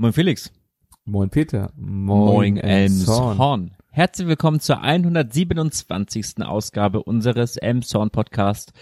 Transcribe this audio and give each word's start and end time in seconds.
Moin 0.00 0.14
Felix. 0.14 0.50
Moin 1.04 1.28
Peter. 1.28 1.72
Moin, 1.76 2.54
Moin 2.54 2.56
Elmshorn. 2.56 3.72
Herzlich 3.90 4.28
willkommen 4.28 4.58
zur 4.58 4.80
127. 4.80 6.42
Ausgabe 6.42 7.02
unseres 7.02 7.58
Elmshorn 7.58 8.08
Podcast. 8.08 8.72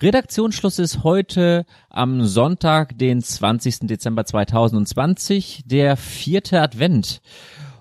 Redaktionsschluss 0.00 0.78
ist 0.78 1.04
heute 1.04 1.66
am 1.90 2.24
Sonntag, 2.24 2.96
den 2.96 3.20
20. 3.20 3.80
Dezember 3.80 4.24
2020, 4.24 5.64
der 5.66 5.98
vierte 5.98 6.62
Advent. 6.62 7.20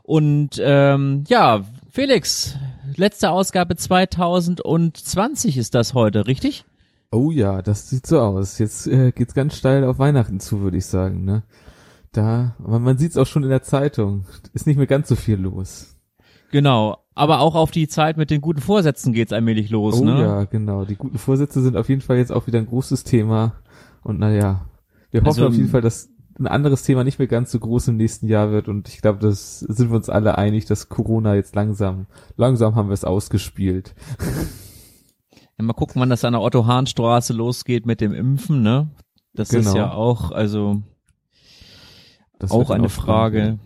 Und 0.02 0.62
ähm, 0.62 1.24
ja, 1.30 1.64
Felix, 1.90 2.58
letzte 2.98 3.30
Ausgabe 3.30 3.78
2020 3.78 5.58
ist 5.58 5.74
das 5.74 5.94
heute, 5.94 6.28
richtig? 6.28 6.66
Oh 7.14 7.32
ja, 7.32 7.62
das 7.62 7.90
sieht 7.90 8.06
so 8.06 8.20
aus. 8.20 8.60
Jetzt 8.60 8.88
äh, 8.88 9.14
geht's 9.14 9.34
ganz 9.34 9.56
steil 9.56 9.86
auf 9.86 10.00
Weihnachten 10.00 10.42
zu, 10.42 10.60
würde 10.60 10.76
ich 10.76 10.86
sagen, 10.86 11.24
ne? 11.24 11.44
Da, 12.14 12.56
aber 12.64 12.80
man 12.80 12.98
sieht's 12.98 13.18
auch 13.18 13.26
schon 13.26 13.44
in 13.44 13.50
der 13.50 13.64
Zeitung. 13.64 14.26
Ist 14.54 14.68
nicht 14.68 14.78
mehr 14.78 14.88
ganz 14.88 15.10
so 15.10 15.16
viel 15.16 15.36
los. 15.36 15.98
Genau, 16.52 17.00
aber 17.16 17.40
auch 17.40 17.56
auf 17.56 17.72
die 17.72 17.88
Zeit 17.88 18.18
mit 18.18 18.30
den 18.30 18.40
guten 18.40 18.62
Vorsätzen 18.62 19.14
geht's 19.14 19.34
allmählich 19.34 19.72
los, 19.72 20.00
oh, 20.00 20.06
ne? 20.06 20.22
ja, 20.22 20.44
genau. 20.46 20.86
Die 20.86 20.96
guten 20.96 21.18
Vorsätze 21.18 21.62
sind 21.64 21.76
auf 21.76 21.90
jeden 21.90 22.02
Fall 22.02 22.18
jetzt 22.18 22.32
auch 22.32 22.46
wieder 22.46 22.60
ein 22.60 22.68
großes 22.68 23.04
Thema. 23.04 23.54
Und 24.04 24.20
naja, 24.20 24.66
wir 25.10 25.22
hoffen 25.22 25.30
also, 25.30 25.48
auf 25.48 25.56
jeden 25.56 25.70
Fall, 25.70 25.82
dass 25.82 26.10
ein 26.38 26.46
anderes 26.46 26.84
Thema 26.84 27.04
nicht 27.04 27.18
mehr 27.18 27.28
ganz 27.28 27.52
so 27.52 27.60
groß 27.60 27.88
im 27.88 27.98
nächsten 27.98 28.28
Jahr 28.28 28.52
wird. 28.52 28.68
Und 28.68 28.90
ich 28.90 29.02
glaube, 29.02 29.18
das 29.18 29.62
sind 29.62 29.90
wir 29.90 29.96
uns 29.96 30.10
alle 30.10 30.38
einig, 30.38 30.66
dass 30.66 30.90
Corona 30.90 31.34
jetzt 31.34 31.56
langsam, 31.56 32.06
langsam 32.38 32.76
haben 32.76 32.90
wir 32.90 32.94
es 32.94 33.06
ausgespielt. 33.06 33.96
Ja, 35.58 35.66
mal 35.66 35.74
gucken, 35.74 36.00
wann 36.02 36.10
das 36.10 36.26
an 36.26 36.34
der 36.34 36.42
Otto-Hahn-Straße 36.42 37.34
losgeht 37.34 37.86
mit 37.86 38.02
dem 38.02 38.14
Impfen, 38.14 38.62
ne? 38.62 38.90
Das 39.34 39.50
genau. 39.50 39.70
ist 39.70 39.76
ja 39.76 39.92
auch, 39.92 40.32
also 40.32 40.82
das 42.40 42.52
auch 42.52 42.70
eine 42.70 42.90
Frage. 42.90 43.60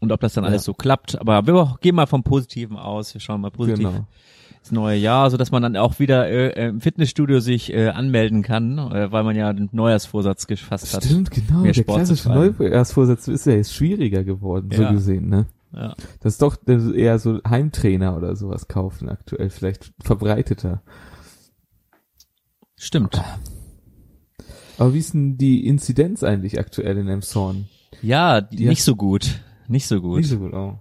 Und 0.00 0.12
ob 0.12 0.20
das 0.20 0.34
dann 0.34 0.44
ja. 0.44 0.50
alles 0.50 0.64
so 0.64 0.74
klappt. 0.74 1.18
Aber 1.18 1.46
wir 1.46 1.76
gehen 1.80 1.94
mal 1.94 2.06
vom 2.06 2.22
Positiven 2.22 2.76
aus. 2.76 3.14
Wir 3.14 3.20
schauen 3.20 3.40
mal 3.40 3.50
positiv 3.50 3.88
genau. 3.88 4.06
ins 4.58 4.70
neue 4.70 4.98
Jahr, 4.98 5.30
so 5.30 5.38
dass 5.38 5.50
man 5.50 5.62
dann 5.62 5.76
auch 5.76 5.98
wieder 5.98 6.28
äh, 6.28 6.68
im 6.68 6.82
Fitnessstudio 6.82 7.40
sich 7.40 7.72
äh, 7.72 7.88
anmelden 7.88 8.42
kann, 8.42 8.76
äh, 8.78 9.10
weil 9.10 9.24
man 9.24 9.34
ja 9.34 9.50
den 9.52 9.70
Neujahrsvorsatz 9.72 10.46
gefasst 10.46 10.94
hat. 10.94 11.04
Stimmt, 11.04 11.30
genau. 11.30 11.62
Der 11.62 11.72
Sport 11.72 11.98
klassische 11.98 12.28
Neujahrsvorsatz 12.28 13.28
ist 13.28 13.46
ja 13.46 13.54
jetzt 13.54 13.72
schwieriger 13.72 14.24
geworden, 14.24 14.68
ja. 14.72 14.88
so 14.88 14.92
gesehen, 14.92 15.28
ne? 15.30 15.46
Ja. 15.72 15.94
Das 16.20 16.34
ist 16.34 16.42
doch 16.42 16.56
eher 16.66 17.18
so 17.18 17.40
Heimtrainer 17.48 18.16
oder 18.16 18.36
sowas 18.36 18.68
kaufen 18.68 19.08
aktuell, 19.08 19.50
vielleicht 19.50 19.92
verbreiteter. 20.02 20.82
Stimmt. 22.76 23.20
Aber 24.78 24.94
wie 24.94 24.98
ist 24.98 25.14
denn 25.14 25.36
die 25.38 25.66
Inzidenz 25.66 26.22
eigentlich 26.22 26.58
aktuell 26.58 26.98
in 26.98 27.08
Emshorn? 27.08 27.66
Ja, 28.02 28.40
die 28.40 28.66
nicht 28.66 28.84
so 28.84 28.96
gut. 28.96 29.40
Nicht 29.68 29.86
so 29.86 30.00
gut. 30.00 30.18
Nicht 30.18 30.28
so 30.28 30.38
gut, 30.38 30.52
oh. 30.52 30.78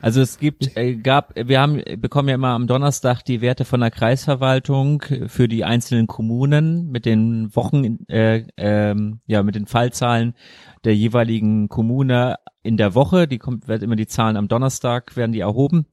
Also 0.00 0.20
es 0.20 0.38
gibt, 0.38 0.76
äh, 0.76 0.94
gab, 0.94 1.32
wir 1.36 1.60
haben, 1.60 1.82
bekommen 1.98 2.28
ja 2.28 2.34
immer 2.34 2.50
am 2.50 2.66
Donnerstag 2.66 3.22
die 3.22 3.40
Werte 3.40 3.64
von 3.64 3.80
der 3.80 3.90
Kreisverwaltung 3.90 5.02
für 5.26 5.48
die 5.48 5.64
einzelnen 5.64 6.06
Kommunen 6.06 6.90
mit 6.90 7.06
den 7.06 7.54
Wochen, 7.56 8.06
äh, 8.08 8.44
ähm, 8.56 9.20
ja, 9.26 9.42
mit 9.42 9.54
den 9.54 9.66
Fallzahlen 9.66 10.34
der 10.86 10.96
jeweiligen 10.96 11.68
Kommune 11.68 12.36
in 12.62 12.78
der 12.78 12.94
Woche. 12.94 13.28
Die 13.28 13.38
kommt, 13.38 13.68
wird 13.68 13.82
immer 13.82 13.96
die 13.96 14.06
Zahlen 14.06 14.36
am 14.36 14.48
Donnerstag 14.48 15.16
werden 15.16 15.32
die 15.32 15.40
erhoben. 15.40 15.86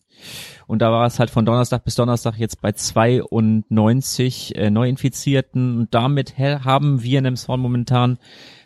Und 0.68 0.82
da 0.82 0.92
war 0.92 1.06
es 1.06 1.20
halt 1.20 1.30
von 1.30 1.46
Donnerstag 1.46 1.84
bis 1.84 1.96
Donnerstag 1.96 2.38
jetzt 2.38 2.62
bei 2.62 2.72
92 2.72 4.56
äh, 4.56 4.70
Neuinfizierten. 4.70 5.80
Und 5.80 5.94
damit 5.94 6.38
haben 6.38 7.04
wir 7.04 7.20
in 7.20 7.26
Emshorn 7.26 7.60
momentan, 7.60 8.18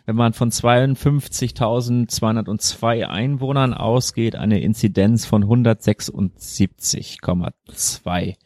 wenn 0.06 0.14
man 0.16 0.34
von 0.34 0.50
52.202 0.50 3.06
Einwohnern 3.06 3.74
ausgeht, 3.74 4.36
eine 4.36 4.60
Inzidenz 4.60 5.26
von 5.26 5.44
176,2. 5.44 8.36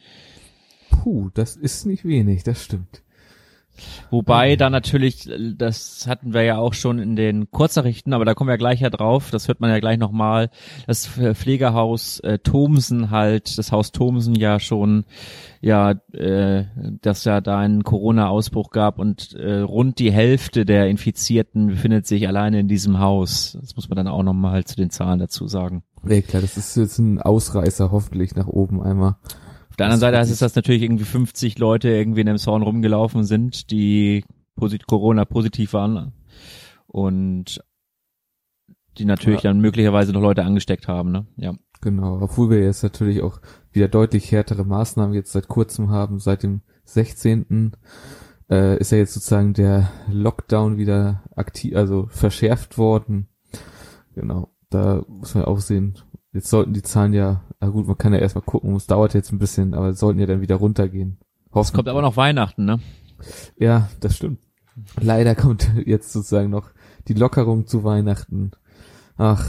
Puh, 0.91 1.31
das 1.35 1.57
ist 1.57 1.85
nicht 1.87 2.05
wenig, 2.05 2.45
das 2.45 2.65
stimmt. 2.65 3.03
Wobei 4.11 4.57
da 4.57 4.71
natürlich, 4.71 5.29
das 5.57 6.07
hatten 6.07 6.35
wir 6.35 6.43
ja 6.43 6.59
auch 6.59 6.75
schon 6.75 6.99
in 6.99 7.17
den 7.17 7.51
Kurznachrichten, 7.51 8.13
aber 8.13 8.25
da 8.25 8.35
kommen 8.35 8.51
wir 8.51 8.59
gleich 8.59 8.81
ja 8.81 8.91
drauf, 8.91 9.31
das 9.31 9.49
hört 9.49 9.61
man 9.61 9.71
ja 9.71 9.81
gleich 9.81 9.99
nochmal, 9.99 10.51
das 10.87 11.07
Pflegehaus 11.07 12.21
äh, 12.21 12.39
Thomsen 12.39 13.11
halt, 13.11 13.57
das 13.59 13.73
Haus 13.73 13.93
Thomsen 13.93 14.35
ja 14.35 14.61
schon, 14.61 15.05
ja, 15.61 15.93
äh, 16.13 16.65
dass 17.01 17.25
ja 17.25 17.41
da 17.41 17.59
einen 17.59 17.85
Corona-Ausbruch 17.85 18.71
gab 18.71 18.99
und 18.99 19.35
äh, 19.35 19.61
rund 19.61 19.99
die 19.99 20.13
Hälfte 20.13 20.65
der 20.65 20.89
Infizierten 20.89 21.69
befindet 21.69 22.07
sich 22.07 22.29
alleine 22.29 22.61
in 22.61 22.69
diesem 22.69 22.99
Haus. 22.99 23.57
Das 23.61 23.77
muss 23.77 23.89
man 23.89 23.97
dann 23.97 24.09
auch 24.09 24.23
nochmal 24.23 24.65
zu 24.65 24.77
den 24.77 24.91
Zahlen 24.91 25.19
dazu 25.19 25.49
sagen. 25.49 25.83
Ja 26.07 26.21
klar, 26.21 26.43
das 26.43 26.57
ist 26.57 26.77
jetzt 26.77 26.99
ein 26.99 27.21
Ausreißer 27.21 27.93
hoffentlich 27.93 28.35
nach 28.35 28.49
oben 28.49 28.83
einmal. 28.83 29.17
Auf 29.83 29.87
der 29.87 29.95
anderen 29.95 30.01
Seite 30.01 30.19
heißt 30.19 30.31
es, 30.31 30.39
dass 30.39 30.55
natürlich 30.55 30.83
irgendwie 30.83 31.05
50 31.05 31.59
Leute 31.59 31.89
irgendwie 31.89 32.21
in 32.21 32.29
dem 32.29 32.39
Zorn 32.39 32.63
rumgelaufen 32.63 33.25
sind, 33.25 33.73
die 33.73 34.25
posit 34.55 34.87
Corona 34.87 35.25
positiv 35.25 35.73
waren 35.73 36.13
und 36.87 37.65
die 38.97 39.05
natürlich 39.05 39.43
ja. 39.43 39.51
dann 39.51 39.61
möglicherweise 39.61 40.13
noch 40.13 40.21
Leute 40.21 40.45
angesteckt 40.45 40.87
haben, 40.87 41.11
ne? 41.11 41.27
Ja. 41.37 41.55
Genau, 41.81 42.21
obwohl 42.23 42.51
wir 42.51 42.61
jetzt 42.61 42.85
natürlich 42.85 43.23
auch 43.23 43.41
wieder 43.73 43.89
deutlich 43.89 44.31
härtere 44.31 44.65
Maßnahmen 44.65 45.15
jetzt 45.15 45.33
seit 45.33 45.49
kurzem 45.49 45.91
haben, 45.91 46.21
seit 46.21 46.45
dem 46.45 46.61
16. 46.85 47.73
Äh, 48.49 48.79
ist 48.79 48.93
ja 48.93 48.99
jetzt 48.99 49.15
sozusagen 49.15 49.53
der 49.53 49.91
Lockdown 50.09 50.77
wieder 50.77 51.25
aktiv, 51.35 51.75
also 51.75 52.07
verschärft 52.09 52.79
worden. 52.79 53.27
Genau, 54.15 54.53
da 54.71 55.03
muss 55.09 55.35
man 55.35 55.45
auch 55.45 55.59
sehen, 55.59 55.99
Jetzt 56.33 56.49
sollten 56.49 56.73
die 56.73 56.83
Zahlen 56.83 57.13
ja, 57.13 57.43
na 57.61 57.69
gut, 57.69 57.87
man 57.87 57.99
kann 57.99 58.15
ja 58.15 58.19
erstmal 58.19 58.45
gucken, 58.45 58.75
es 58.75 58.87
dauert 58.87 59.15
jetzt 59.15 59.33
ein 59.33 59.39
bisschen, 59.39 59.75
aber 59.75 59.93
sollten 59.93 60.19
ja 60.19 60.27
dann 60.27 60.41
wieder 60.41 60.57
runtergehen. 60.57 61.19
Es 61.55 61.73
kommt 61.73 61.89
aber 61.89 62.01
noch 62.01 62.17
Weihnachten, 62.17 62.65
ne? 62.65 62.81
Ja, 63.59 63.91
das 64.01 64.17
stimmt. 64.17 64.41
Leider 64.99 65.35
kommt 65.35 65.71
jetzt 65.87 66.13
sozusagen 66.13 66.51
noch 66.51 66.71
die 67.09 67.15
Lockerung 67.15 67.67
zu 67.67 67.85
Weihnachten. 67.85 68.53
Ach, 69.19 69.47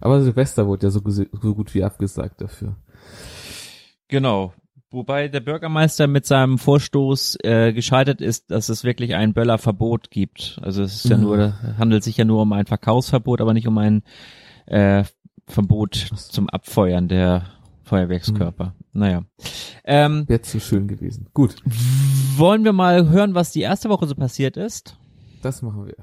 aber 0.00 0.22
Silvester 0.22 0.66
wurde 0.66 0.86
ja 0.86 0.90
so, 0.90 1.02
so 1.06 1.54
gut 1.54 1.74
wie 1.74 1.84
abgesagt 1.84 2.40
dafür. 2.40 2.76
Genau. 4.08 4.54
Wobei 4.92 5.28
der 5.28 5.38
Bürgermeister 5.38 6.08
mit 6.08 6.26
seinem 6.26 6.58
Vorstoß 6.58 7.38
äh, 7.44 7.72
gescheitert 7.72 8.20
ist, 8.20 8.50
dass 8.50 8.68
es 8.68 8.82
wirklich 8.82 9.14
ein 9.14 9.34
Böllerverbot 9.34 10.10
gibt. 10.10 10.58
Also 10.62 10.82
es 10.82 10.96
ist 10.96 11.08
ja 11.08 11.16
mhm. 11.16 11.22
nur, 11.22 11.54
handelt 11.78 12.02
sich 12.02 12.16
ja 12.16 12.24
nur 12.24 12.42
um 12.42 12.52
ein 12.52 12.66
Verkaufsverbot, 12.66 13.40
aber 13.40 13.54
nicht 13.54 13.68
um 13.68 13.78
ein 13.78 14.02
äh, 14.66 15.04
Verbot 15.50 15.94
zum 15.94 16.48
Abfeuern 16.48 17.08
der 17.08 17.46
Feuerwerkskörper. 17.84 18.66
Hm. 18.66 18.72
Naja. 18.92 19.22
Ähm, 19.84 20.28
Wäre 20.28 20.42
zu 20.42 20.60
schön 20.60 20.88
gewesen. 20.88 21.28
Gut. 21.34 21.56
Wollen 22.36 22.64
wir 22.64 22.72
mal 22.72 23.08
hören, 23.08 23.34
was 23.34 23.52
die 23.52 23.60
erste 23.60 23.88
Woche 23.88 24.06
so 24.06 24.14
passiert 24.14 24.56
ist? 24.56 24.96
Das 25.42 25.62
machen 25.62 25.86
wir. 25.86 25.96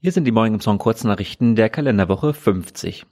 Hier 0.00 0.12
sind 0.12 0.24
die 0.24 0.32
Morning 0.32 0.60
Song 0.60 0.78
Kurznachrichten 0.78 1.56
der 1.56 1.70
Kalenderwoche 1.70 2.34
50. 2.34 3.06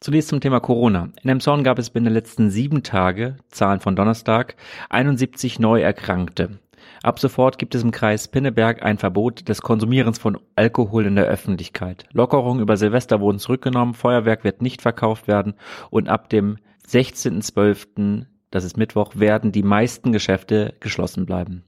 Zunächst 0.00 0.30
zum 0.30 0.40
Thema 0.40 0.60
Corona. 0.60 1.10
In 1.22 1.30
Emshorn 1.30 1.62
gab 1.62 1.78
es 1.78 1.90
binnen 1.90 2.06
der 2.06 2.14
letzten 2.14 2.50
sieben 2.50 2.82
Tage, 2.82 3.36
Zahlen 3.50 3.80
von 3.80 3.94
Donnerstag, 3.94 4.56
71 4.88 5.58
Neuerkrankte. 5.58 6.58
Ab 7.02 7.18
sofort 7.18 7.58
gibt 7.58 7.74
es 7.74 7.82
im 7.82 7.90
Kreis 7.90 8.28
Pinneberg 8.28 8.82
ein 8.82 8.98
Verbot 8.98 9.48
des 9.48 9.62
Konsumierens 9.62 10.18
von 10.18 10.38
Alkohol 10.54 11.06
in 11.06 11.16
der 11.16 11.26
Öffentlichkeit. 11.26 12.06
Lockerungen 12.12 12.60
über 12.60 12.76
Silvester 12.76 13.20
wurden 13.20 13.38
zurückgenommen, 13.38 13.94
Feuerwerk 13.94 14.44
wird 14.44 14.62
nicht 14.62 14.82
verkauft 14.82 15.26
werden 15.26 15.54
und 15.90 16.08
ab 16.08 16.28
dem 16.28 16.58
16.12., 16.88 18.26
das 18.50 18.64
ist 18.64 18.76
Mittwoch, 18.76 19.12
werden 19.16 19.50
die 19.50 19.62
meisten 19.62 20.12
Geschäfte 20.12 20.74
geschlossen 20.80 21.26
bleiben. 21.26 21.64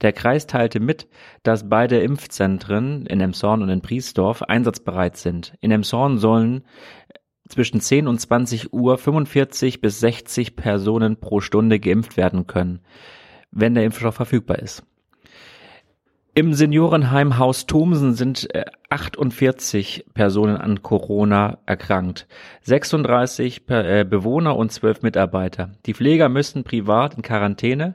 Der 0.00 0.12
Kreis 0.12 0.46
teilte 0.46 0.80
mit, 0.80 1.08
dass 1.42 1.68
beide 1.68 2.00
Impfzentren 2.00 3.06
in 3.06 3.20
Emshorn 3.20 3.62
und 3.62 3.68
in 3.68 3.82
Priesdorf 3.82 4.42
einsatzbereit 4.42 5.16
sind. 5.16 5.54
In 5.60 5.70
Emshorn 5.70 6.18
sollen 6.18 6.64
zwischen 7.48 7.80
10 7.80 8.08
und 8.08 8.18
20 8.18 8.72
Uhr 8.72 8.98
45 8.98 9.80
bis 9.80 10.00
60 10.00 10.56
Personen 10.56 11.16
pro 11.16 11.40
Stunde 11.40 11.78
geimpft 11.78 12.16
werden 12.16 12.46
können 12.46 12.80
wenn 13.56 13.74
der 13.74 13.84
Impfstoff 13.84 14.14
verfügbar 14.14 14.58
ist. 14.58 14.84
Im 16.34 16.52
Seniorenheim 16.52 17.38
Haus 17.38 17.64
Thomsen 17.64 18.12
sind 18.12 18.46
48 18.90 20.00
äh, 20.00 20.10
Personen 20.12 20.58
an 20.58 20.82
Corona 20.82 21.56
erkrankt, 21.64 22.26
36 22.60 23.62
äh, 23.68 24.04
Bewohner 24.04 24.54
und 24.54 24.70
12 24.70 25.00
Mitarbeiter. 25.00 25.70
Die 25.86 25.94
Pfleger 25.94 26.28
müssen 26.28 26.62
privat 26.62 27.14
in 27.14 27.22
Quarantäne, 27.22 27.94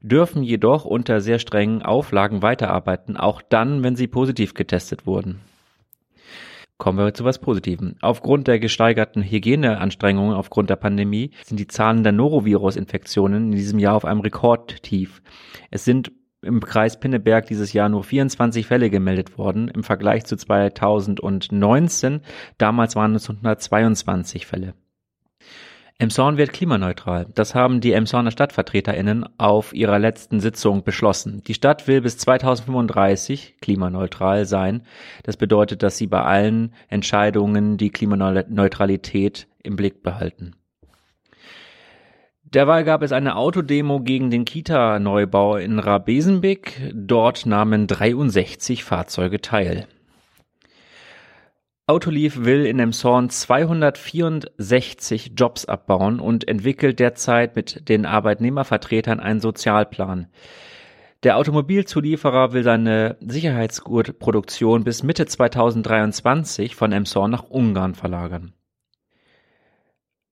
dürfen 0.00 0.42
jedoch 0.42 0.84
unter 0.84 1.20
sehr 1.20 1.38
strengen 1.38 1.82
Auflagen 1.82 2.42
weiterarbeiten, 2.42 3.16
auch 3.16 3.40
dann, 3.40 3.84
wenn 3.84 3.94
sie 3.94 4.08
positiv 4.08 4.54
getestet 4.54 5.06
wurden. 5.06 5.38
Kommen 6.82 6.98
wir 6.98 7.14
zu 7.14 7.24
was 7.24 7.38
Positivem. 7.38 7.94
Aufgrund 8.00 8.48
der 8.48 8.58
gesteigerten 8.58 9.22
Hygieneanstrengungen 9.22 10.34
aufgrund 10.34 10.68
der 10.68 10.74
Pandemie 10.74 11.30
sind 11.44 11.60
die 11.60 11.68
Zahlen 11.68 12.02
der 12.02 12.10
Norovirus-Infektionen 12.10 13.44
in 13.44 13.50
diesem 13.52 13.78
Jahr 13.78 13.94
auf 13.94 14.04
einem 14.04 14.18
Rekordtief. 14.18 15.22
Es 15.70 15.84
sind 15.84 16.10
im 16.42 16.58
Kreis 16.58 16.98
Pinneberg 16.98 17.46
dieses 17.46 17.72
Jahr 17.72 17.88
nur 17.88 18.02
24 18.02 18.66
Fälle 18.66 18.90
gemeldet 18.90 19.38
worden, 19.38 19.68
im 19.68 19.84
Vergleich 19.84 20.24
zu 20.24 20.36
2019. 20.36 22.22
Damals 22.58 22.96
waren 22.96 23.14
es 23.14 23.30
122 23.30 24.44
Fälle. 24.44 24.74
Emshorn 25.98 26.36
wird 26.36 26.52
klimaneutral. 26.52 27.26
Das 27.34 27.54
haben 27.54 27.80
die 27.80 27.92
Emshorner 27.92 28.30
StadtvertreterInnen 28.30 29.24
auf 29.38 29.72
ihrer 29.72 29.98
letzten 29.98 30.40
Sitzung 30.40 30.82
beschlossen. 30.82 31.42
Die 31.46 31.54
Stadt 31.54 31.86
will 31.86 32.00
bis 32.00 32.18
2035 32.18 33.56
klimaneutral 33.60 34.44
sein. 34.44 34.82
Das 35.22 35.36
bedeutet, 35.36 35.82
dass 35.82 35.98
sie 35.98 36.08
bei 36.08 36.22
allen 36.22 36.74
Entscheidungen 36.88 37.76
die 37.76 37.90
Klimaneutralität 37.90 39.46
im 39.62 39.76
Blick 39.76 40.02
behalten. 40.02 40.56
Derweil 42.52 42.84
gab 42.84 43.02
es 43.02 43.12
eine 43.12 43.36
Autodemo 43.36 44.00
gegen 44.00 44.30
den 44.30 44.44
Kita-Neubau 44.44 45.56
in 45.56 45.78
Rabesenbeck. 45.78 46.92
Dort 46.92 47.46
nahmen 47.46 47.86
63 47.86 48.84
Fahrzeuge 48.84 49.40
teil. 49.40 49.86
Autoliv 51.92 52.46
will 52.46 52.64
in 52.64 52.78
Emshorn 52.78 53.28
264 53.28 55.32
Jobs 55.36 55.66
abbauen 55.66 56.20
und 56.20 56.48
entwickelt 56.48 56.98
derzeit 56.98 57.54
mit 57.54 57.86
den 57.90 58.06
Arbeitnehmervertretern 58.06 59.20
einen 59.20 59.40
Sozialplan. 59.40 60.28
Der 61.22 61.36
Automobilzulieferer 61.36 62.54
will 62.54 62.62
seine 62.62 63.18
Sicherheitsgurtproduktion 63.20 64.84
bis 64.84 65.02
Mitte 65.02 65.26
2023 65.26 66.76
von 66.76 66.92
Emshorn 66.92 67.30
nach 67.30 67.50
Ungarn 67.50 67.94
verlagern. 67.94 68.54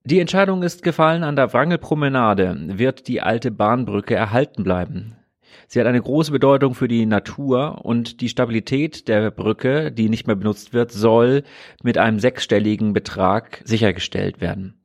Die 0.04 0.18
Entscheidung 0.18 0.62
ist 0.62 0.82
gefallen, 0.82 1.24
an 1.24 1.36
der 1.36 1.52
Wrangelpromenade 1.52 2.78
wird 2.78 3.06
die 3.06 3.20
alte 3.20 3.50
Bahnbrücke 3.50 4.14
erhalten 4.14 4.64
bleiben. 4.64 5.19
Sie 5.68 5.80
hat 5.80 5.86
eine 5.86 6.00
große 6.00 6.32
Bedeutung 6.32 6.74
für 6.74 6.88
die 6.88 7.06
Natur 7.06 7.84
und 7.84 8.20
die 8.20 8.28
Stabilität 8.28 9.08
der 9.08 9.30
Brücke, 9.30 9.92
die 9.92 10.08
nicht 10.08 10.26
mehr 10.26 10.36
benutzt 10.36 10.72
wird, 10.72 10.92
soll 10.92 11.44
mit 11.82 11.98
einem 11.98 12.18
sechsstelligen 12.18 12.92
Betrag 12.92 13.62
sichergestellt 13.64 14.40
werden. 14.40 14.80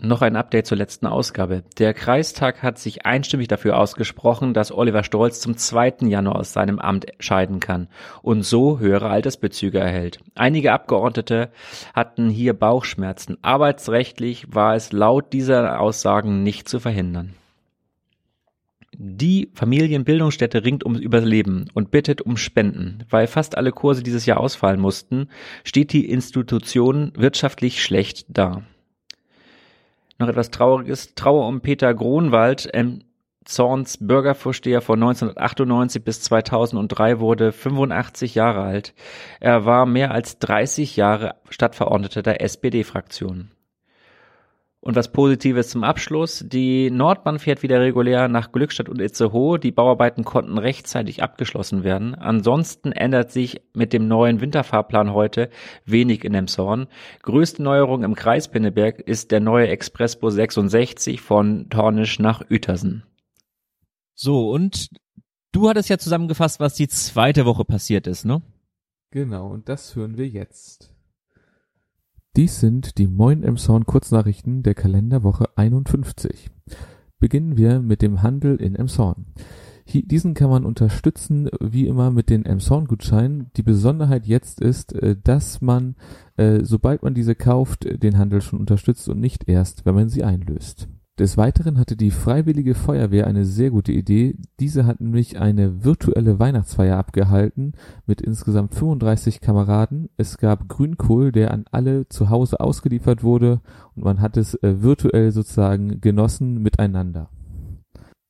Noch 0.00 0.20
ein 0.20 0.36
Update 0.36 0.66
zur 0.66 0.76
letzten 0.76 1.06
Ausgabe. 1.06 1.62
Der 1.78 1.94
Kreistag 1.94 2.62
hat 2.62 2.78
sich 2.78 3.06
einstimmig 3.06 3.48
dafür 3.48 3.78
ausgesprochen, 3.78 4.52
dass 4.52 4.70
Oliver 4.70 5.02
Stolz 5.02 5.40
zum 5.40 5.56
2. 5.56 5.94
Januar 6.02 6.36
aus 6.36 6.52
seinem 6.52 6.78
Amt 6.78 7.06
scheiden 7.18 7.60
kann 7.60 7.88
und 8.20 8.42
so 8.42 8.78
höhere 8.78 9.08
Altersbezüge 9.08 9.78
erhält. 9.78 10.18
Einige 10.34 10.72
Abgeordnete 10.72 11.50
hatten 11.94 12.28
hier 12.28 12.52
Bauchschmerzen. 12.52 13.38
Arbeitsrechtlich 13.40 14.54
war 14.54 14.74
es 14.74 14.92
laut 14.92 15.32
dieser 15.32 15.80
Aussagen 15.80 16.42
nicht 16.42 16.68
zu 16.68 16.78
verhindern. 16.78 17.34
Die 18.98 19.50
Familienbildungsstätte 19.52 20.64
ringt 20.64 20.84
ums 20.84 21.00
Überleben 21.00 21.66
und 21.74 21.90
bittet 21.90 22.22
um 22.22 22.36
Spenden. 22.36 23.04
Weil 23.10 23.26
fast 23.26 23.56
alle 23.56 23.72
Kurse 23.72 24.02
dieses 24.02 24.24
Jahr 24.24 24.40
ausfallen 24.40 24.80
mussten, 24.80 25.28
steht 25.64 25.92
die 25.92 26.08
Institution 26.08 27.12
wirtschaftlich 27.14 27.82
schlecht 27.82 28.24
da. 28.28 28.62
Noch 30.18 30.28
etwas 30.28 30.50
Trauriges. 30.50 31.14
Trauer 31.14 31.46
um 31.46 31.60
Peter 31.60 31.92
Gronwald, 31.92 32.70
ähm, 32.72 33.02
Zorns 33.44 33.98
Bürgervorsteher 34.00 34.80
von 34.80 34.98
1998 34.98 36.02
bis 36.02 36.22
2003 36.22 37.20
wurde 37.20 37.52
85 37.52 38.34
Jahre 38.34 38.62
alt. 38.62 38.94
Er 39.40 39.64
war 39.64 39.86
mehr 39.86 40.10
als 40.10 40.38
30 40.38 40.96
Jahre 40.96 41.36
Stadtverordneter 41.50 42.22
der 42.22 42.40
SPD-Fraktion. 42.40 43.50
Und 44.86 44.94
was 44.94 45.10
Positives 45.10 45.70
zum 45.70 45.82
Abschluss. 45.82 46.44
Die 46.46 46.92
Nordbahn 46.92 47.40
fährt 47.40 47.64
wieder 47.64 47.80
regulär 47.80 48.28
nach 48.28 48.52
Glückstadt 48.52 48.88
und 48.88 49.00
Itzehoe. 49.00 49.58
Die 49.58 49.72
Bauarbeiten 49.72 50.22
konnten 50.22 50.58
rechtzeitig 50.58 51.24
abgeschlossen 51.24 51.82
werden. 51.82 52.14
Ansonsten 52.14 52.92
ändert 52.92 53.32
sich 53.32 53.60
mit 53.74 53.92
dem 53.92 54.06
neuen 54.06 54.40
Winterfahrplan 54.40 55.12
heute 55.12 55.50
wenig 55.86 56.24
in 56.24 56.34
Emshorn. 56.34 56.86
Größte 57.22 57.64
Neuerung 57.64 58.04
im 58.04 58.14
Kreis 58.14 58.46
Pinneberg 58.46 59.00
ist 59.00 59.32
der 59.32 59.40
neue 59.40 59.66
Expressbus 59.66 60.34
66 60.34 61.20
von 61.20 61.68
Tornisch 61.68 62.20
nach 62.20 62.48
Uetersen. 62.48 63.02
So, 64.14 64.52
und 64.52 64.90
du 65.50 65.68
hattest 65.68 65.88
ja 65.88 65.98
zusammengefasst, 65.98 66.60
was 66.60 66.74
die 66.74 66.86
zweite 66.86 67.44
Woche 67.44 67.64
passiert 67.64 68.06
ist, 68.06 68.24
ne? 68.24 68.40
Genau, 69.10 69.48
und 69.48 69.68
das 69.68 69.96
hören 69.96 70.16
wir 70.16 70.28
jetzt. 70.28 70.95
Dies 72.36 72.60
sind 72.60 72.98
die 72.98 73.06
Moin 73.06 73.42
Emshorn 73.42 73.86
Kurznachrichten 73.86 74.62
der 74.62 74.74
Kalenderwoche 74.74 75.56
51. 75.56 76.50
Beginnen 77.18 77.56
wir 77.56 77.80
mit 77.80 78.02
dem 78.02 78.20
Handel 78.20 78.56
in 78.56 78.76
Emshorn. 78.76 79.24
Diesen 79.86 80.34
kann 80.34 80.50
man 80.50 80.66
unterstützen, 80.66 81.48
wie 81.60 81.86
immer 81.86 82.10
mit 82.10 82.28
den 82.28 82.44
Emshorn-Gutscheinen. 82.44 83.50
Die 83.56 83.62
Besonderheit 83.62 84.26
jetzt 84.26 84.60
ist, 84.60 84.92
äh, 84.92 85.16
dass 85.16 85.62
man, 85.62 85.96
äh, 86.36 86.62
sobald 86.62 87.02
man 87.02 87.14
diese 87.14 87.34
kauft, 87.34 87.86
den 88.02 88.18
Handel 88.18 88.42
schon 88.42 88.60
unterstützt 88.60 89.08
und 89.08 89.18
nicht 89.18 89.48
erst, 89.48 89.86
wenn 89.86 89.94
man 89.94 90.10
sie 90.10 90.22
einlöst. 90.22 90.88
Des 91.18 91.38
Weiteren 91.38 91.78
hatte 91.78 91.96
die 91.96 92.10
Freiwillige 92.10 92.74
Feuerwehr 92.74 93.26
eine 93.26 93.46
sehr 93.46 93.70
gute 93.70 93.90
Idee. 93.90 94.36
Diese 94.60 94.84
hat 94.84 95.00
nämlich 95.00 95.38
eine 95.38 95.82
virtuelle 95.82 96.38
Weihnachtsfeier 96.38 96.98
abgehalten 96.98 97.72
mit 98.04 98.20
insgesamt 98.20 98.74
35 98.74 99.40
Kameraden. 99.40 100.10
Es 100.18 100.36
gab 100.36 100.68
Grünkohl, 100.68 101.32
der 101.32 101.52
an 101.52 101.64
alle 101.70 102.06
zu 102.10 102.28
Hause 102.28 102.60
ausgeliefert 102.60 103.22
wurde 103.22 103.62
und 103.94 104.04
man 104.04 104.20
hat 104.20 104.36
es 104.36 104.62
äh, 104.62 104.82
virtuell 104.82 105.32
sozusagen 105.32 106.02
genossen 106.02 106.62
miteinander. 106.62 107.30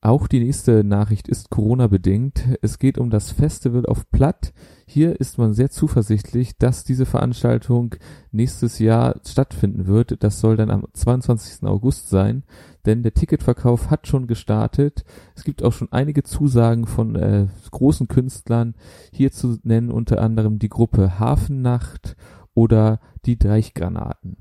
Auch 0.06 0.28
die 0.28 0.38
nächste 0.38 0.84
Nachricht 0.84 1.26
ist 1.26 1.50
Corona-bedingt. 1.50 2.44
Es 2.62 2.78
geht 2.78 2.96
um 2.96 3.10
das 3.10 3.32
Festival 3.32 3.86
auf 3.86 4.08
Platt. 4.10 4.52
Hier 4.86 5.18
ist 5.20 5.36
man 5.36 5.52
sehr 5.52 5.68
zuversichtlich, 5.68 6.56
dass 6.58 6.84
diese 6.84 7.06
Veranstaltung 7.06 7.96
nächstes 8.30 8.78
Jahr 8.78 9.16
stattfinden 9.26 9.88
wird. 9.88 10.22
Das 10.22 10.38
soll 10.38 10.56
dann 10.56 10.70
am 10.70 10.84
22. 10.92 11.66
August 11.66 12.08
sein, 12.08 12.44
denn 12.86 13.02
der 13.02 13.14
Ticketverkauf 13.14 13.90
hat 13.90 14.06
schon 14.06 14.26
gestartet. 14.26 15.04
Es 15.34 15.44
gibt 15.44 15.62
auch 15.62 15.72
schon 15.72 15.92
einige 15.92 16.22
Zusagen 16.22 16.86
von 16.86 17.16
äh, 17.16 17.48
großen 17.70 18.08
Künstlern. 18.08 18.74
Hier 19.12 19.32
zu 19.32 19.58
nennen 19.64 19.90
unter 19.90 20.22
anderem 20.22 20.58
die 20.58 20.68
Gruppe 20.68 21.18
Hafennacht 21.18 22.16
oder 22.54 23.00
die 23.26 23.38
Deichgranaten. 23.38 24.36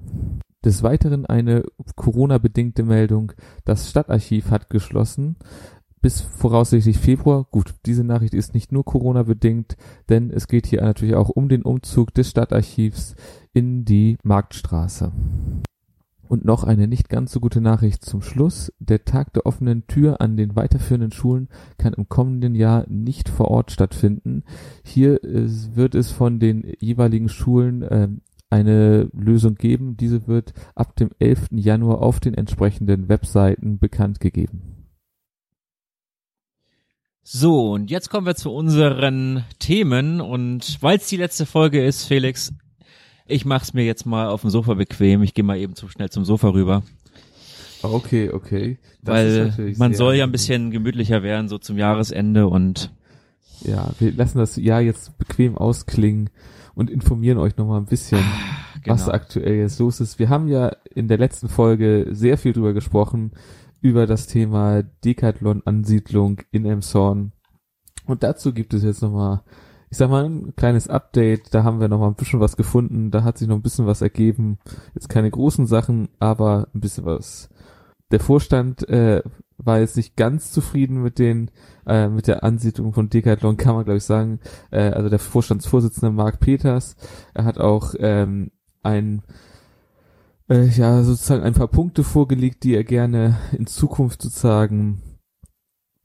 Des 0.63 0.83
Weiteren 0.83 1.25
eine 1.25 1.63
Corona-bedingte 1.95 2.83
Meldung. 2.83 3.33
Das 3.65 3.89
Stadtarchiv 3.89 4.51
hat 4.51 4.69
geschlossen. 4.69 5.35
Bis 6.01 6.21
voraussichtlich 6.21 6.99
Februar. 6.99 7.45
Gut, 7.49 7.73
diese 7.85 8.03
Nachricht 8.03 8.35
ist 8.35 8.53
nicht 8.53 8.71
nur 8.71 8.85
Corona-bedingt, 8.85 9.75
denn 10.09 10.29
es 10.29 10.47
geht 10.47 10.67
hier 10.67 10.81
natürlich 10.81 11.15
auch 11.15 11.29
um 11.29 11.49
den 11.49 11.63
Umzug 11.63 12.13
des 12.13 12.29
Stadtarchivs 12.29 13.15
in 13.53 13.85
die 13.85 14.17
Marktstraße. 14.23 15.11
Und 16.27 16.43
noch 16.43 16.63
eine 16.63 16.87
nicht 16.87 17.09
ganz 17.09 17.31
so 17.31 17.39
gute 17.39 17.61
Nachricht 17.61 18.03
zum 18.03 18.21
Schluss. 18.21 18.73
Der 18.79 19.05
Tag 19.05 19.33
der 19.33 19.45
offenen 19.45 19.85
Tür 19.87 20.21
an 20.21 20.37
den 20.37 20.55
weiterführenden 20.55 21.11
Schulen 21.11 21.49
kann 21.77 21.93
im 21.93 22.09
kommenden 22.09 22.55
Jahr 22.55 22.85
nicht 22.89 23.29
vor 23.29 23.49
Ort 23.51 23.71
stattfinden. 23.71 24.43
Hier 24.83 25.23
äh, 25.23 25.47
wird 25.75 25.95
es 25.95 26.11
von 26.11 26.39
den 26.39 26.73
jeweiligen 26.79 27.29
Schulen 27.29 27.83
äh, 27.83 28.07
eine 28.49 29.09
Lösung 29.13 29.55
geben. 29.55 29.97
Diese 29.97 30.27
wird 30.27 30.53
ab 30.75 30.95
dem 30.95 31.09
11. 31.19 31.49
Januar 31.51 32.01
auf 32.01 32.19
den 32.19 32.33
entsprechenden 32.33 33.09
Webseiten 33.09 33.79
bekannt 33.79 34.19
gegeben. 34.19 34.75
So, 37.27 37.71
und 37.71 37.89
jetzt 37.89 38.09
kommen 38.09 38.27
wir 38.27 38.35
zu 38.35 38.51
unseren 38.51 39.43
Themen. 39.57 40.21
Und 40.21 40.77
weil 40.81 40.97
es 40.97 41.07
die 41.07 41.17
letzte 41.17 41.47
Folge 41.47 41.83
ist, 41.83 42.05
Felix, 42.05 42.53
ich 43.27 43.45
mach's 43.45 43.73
mir 43.73 43.85
jetzt 43.85 44.05
mal 44.05 44.27
auf 44.27 44.41
dem 44.41 44.49
Sofa 44.49 44.73
bequem. 44.75 45.23
Ich 45.23 45.33
gehe 45.33 45.43
mal 45.43 45.57
eben 45.57 45.75
zu 45.75 45.87
schnell 45.87 46.09
zum 46.09 46.25
Sofa 46.25 46.49
rüber. 46.49 46.83
Okay, 47.81 48.31
okay. 48.31 48.77
Das 49.03 49.13
weil 49.13 49.75
man 49.77 49.93
soll 49.93 50.15
ja 50.15 50.23
ein 50.23 50.31
bisschen 50.31 50.71
gemütlicher 50.71 51.23
werden, 51.23 51.49
so 51.49 51.57
zum 51.57 51.77
Jahresende 51.77 52.47
und 52.47 52.91
ja, 53.61 53.89
wir 53.99 54.11
lassen 54.11 54.37
das 54.37 54.55
Jahr 54.57 54.81
jetzt 54.81 55.17
bequem 55.17 55.57
ausklingen 55.57 56.29
und 56.73 56.89
informieren 56.89 57.37
euch 57.37 57.57
nochmal 57.57 57.79
ein 57.79 57.85
bisschen, 57.85 58.19
ah, 58.19 58.79
genau. 58.81 58.93
was 58.93 59.07
aktuell 59.07 59.55
jetzt 59.55 59.79
los 59.79 60.01
ist. 60.01 60.19
Wir 60.19 60.29
haben 60.29 60.47
ja 60.47 60.75
in 60.93 61.07
der 61.07 61.17
letzten 61.17 61.47
Folge 61.47 62.07
sehr 62.11 62.37
viel 62.37 62.53
drüber 62.53 62.73
gesprochen, 62.73 63.31
über 63.81 64.07
das 64.07 64.27
Thema 64.27 64.83
Decathlon-Ansiedlung 64.83 66.41
in 66.51 66.65
Emshorn. 66.65 67.31
Und 68.05 68.23
dazu 68.23 68.53
gibt 68.53 68.73
es 68.73 68.83
jetzt 68.83 69.01
nochmal, 69.01 69.41
ich 69.89 69.97
sag 69.97 70.09
mal, 70.09 70.25
ein 70.25 70.55
kleines 70.55 70.87
Update. 70.87 71.53
Da 71.53 71.63
haben 71.63 71.79
wir 71.79 71.87
nochmal 71.87 72.09
ein 72.09 72.15
bisschen 72.15 72.39
was 72.39 72.57
gefunden. 72.57 73.11
Da 73.11 73.23
hat 73.23 73.37
sich 73.37 73.47
noch 73.47 73.55
ein 73.55 73.61
bisschen 73.61 73.85
was 73.85 74.01
ergeben. 74.01 74.59
Jetzt 74.93 75.09
keine 75.09 75.31
großen 75.31 75.67
Sachen, 75.67 76.09
aber 76.19 76.67
ein 76.73 76.81
bisschen 76.81 77.05
was. 77.05 77.49
Der 78.11 78.19
Vorstand 78.19 78.87
äh, 78.89 79.21
war 79.57 79.79
jetzt 79.79 79.97
nicht 79.97 80.15
ganz 80.15 80.51
zufrieden 80.51 81.01
mit 81.01 81.19
den 81.19 81.49
äh, 81.87 82.07
mit 82.07 82.27
der 82.27 82.43
Ansiedlung 82.43 82.93
von 82.93 83.09
Decathlon, 83.09 83.57
kann 83.57 83.75
man 83.75 83.85
glaube 83.85 83.97
ich 83.97 84.03
sagen. 84.03 84.39
Äh, 84.71 84.89
also 84.89 85.09
der 85.09 85.19
Vorstandsvorsitzende 85.19 86.11
Marc 86.11 86.39
Peters, 86.39 86.95
er 87.33 87.45
hat 87.45 87.57
auch 87.57 87.93
ähm, 87.99 88.51
ein 88.83 89.23
äh, 90.49 90.65
ja 90.67 91.03
sozusagen 91.03 91.43
ein 91.43 91.53
paar 91.53 91.67
Punkte 91.67 92.03
vorgelegt, 92.03 92.63
die 92.63 92.75
er 92.75 92.83
gerne 92.83 93.37
in 93.53 93.65
Zukunft 93.67 94.21
sozusagen 94.21 95.01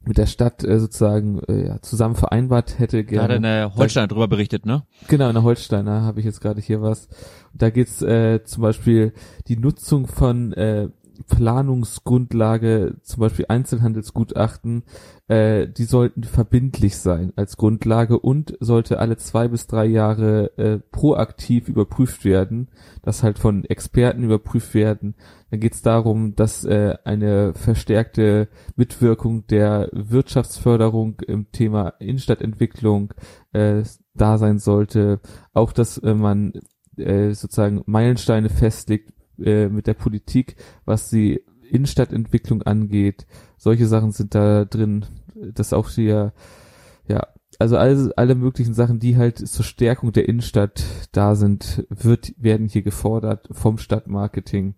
mit 0.04 0.16
der 0.16 0.26
Stadt 0.26 0.64
äh, 0.64 0.78
sozusagen 0.78 1.40
äh, 1.48 1.66
ja, 1.68 1.82
zusammen 1.82 2.14
vereinbart 2.14 2.78
hätte. 2.78 3.04
Gerne. 3.04 3.28
Da 3.28 3.34
hat 3.34 3.44
eine 3.44 3.74
Holsteiner 3.74 4.08
drüber 4.08 4.28
berichtet, 4.28 4.64
ne? 4.64 4.84
Genau, 5.08 5.28
eine 5.28 5.42
Holsteiner 5.42 6.02
habe 6.02 6.20
ich 6.20 6.26
jetzt 6.26 6.40
gerade 6.40 6.60
hier 6.60 6.80
was. 6.80 7.08
Da 7.52 7.70
geht's 7.70 8.00
äh, 8.00 8.42
zum 8.44 8.62
Beispiel 8.62 9.12
die 9.48 9.56
Nutzung 9.56 10.06
von 10.06 10.52
äh, 10.54 10.88
Planungsgrundlage, 11.28 12.96
zum 13.02 13.20
Beispiel 13.20 13.46
Einzelhandelsgutachten, 13.48 14.82
äh, 15.28 15.68
die 15.68 15.84
sollten 15.84 16.24
verbindlich 16.24 16.96
sein 16.96 17.32
als 17.36 17.56
Grundlage 17.56 18.18
und 18.18 18.56
sollte 18.60 18.98
alle 18.98 19.16
zwei 19.16 19.48
bis 19.48 19.66
drei 19.66 19.86
Jahre 19.86 20.56
äh, 20.58 20.78
proaktiv 20.90 21.68
überprüft 21.68 22.24
werden, 22.24 22.68
das 23.02 23.22
halt 23.22 23.38
von 23.38 23.64
Experten 23.64 24.24
überprüft 24.24 24.74
werden. 24.74 25.14
Dann 25.50 25.60
geht 25.60 25.74
es 25.74 25.82
darum, 25.82 26.34
dass 26.36 26.64
äh, 26.64 26.96
eine 27.04 27.54
verstärkte 27.54 28.48
Mitwirkung 28.76 29.46
der 29.46 29.88
Wirtschaftsförderung 29.92 31.20
im 31.26 31.50
Thema 31.52 31.94
Innenstadtentwicklung 31.98 33.14
äh, 33.52 33.82
da 34.14 34.38
sein 34.38 34.58
sollte. 34.58 35.20
Auch, 35.52 35.72
dass 35.72 35.98
äh, 35.98 36.14
man 36.14 36.52
äh, 36.96 37.32
sozusagen 37.32 37.82
Meilensteine 37.86 38.48
festlegt, 38.48 39.12
äh, 39.44 39.68
mit 39.68 39.86
der 39.86 39.94
Politik, 39.94 40.56
was 40.84 41.10
die 41.10 41.42
Innenstadtentwicklung 41.70 42.62
angeht. 42.62 43.26
Solche 43.56 43.86
Sachen 43.86 44.12
sind 44.12 44.34
da 44.34 44.64
drin. 44.64 45.06
Das 45.34 45.72
auch 45.72 45.88
hier, 45.88 46.32
ja, 47.08 47.26
also 47.58 47.76
alle, 47.76 48.12
alle 48.16 48.34
möglichen 48.34 48.74
Sachen, 48.74 48.98
die 48.98 49.16
halt 49.16 49.38
zur 49.38 49.64
Stärkung 49.64 50.12
der 50.12 50.28
Innenstadt 50.28 50.82
da 51.12 51.34
sind, 51.34 51.86
wird, 51.88 52.32
werden 52.38 52.68
hier 52.68 52.82
gefordert 52.82 53.48
vom 53.52 53.78
Stadtmarketing. 53.78 54.74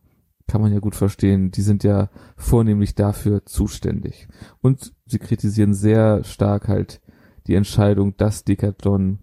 Kann 0.49 0.61
man 0.61 0.73
ja 0.73 0.81
gut 0.81 0.97
verstehen. 0.97 1.51
Die 1.51 1.63
sind 1.63 1.85
ja 1.85 2.11
vornehmlich 2.37 2.95
dafür 2.95 3.47
zuständig. 3.47 4.29
Und 4.61 4.93
sie 5.07 5.19
kritisieren 5.19 5.75
sehr 5.75 6.25
stark 6.25 6.69
halt 6.69 7.01
die 7.47 7.55
Entscheidung, 7.55 8.17
dass 8.17 8.45
Decathlon 8.45 9.21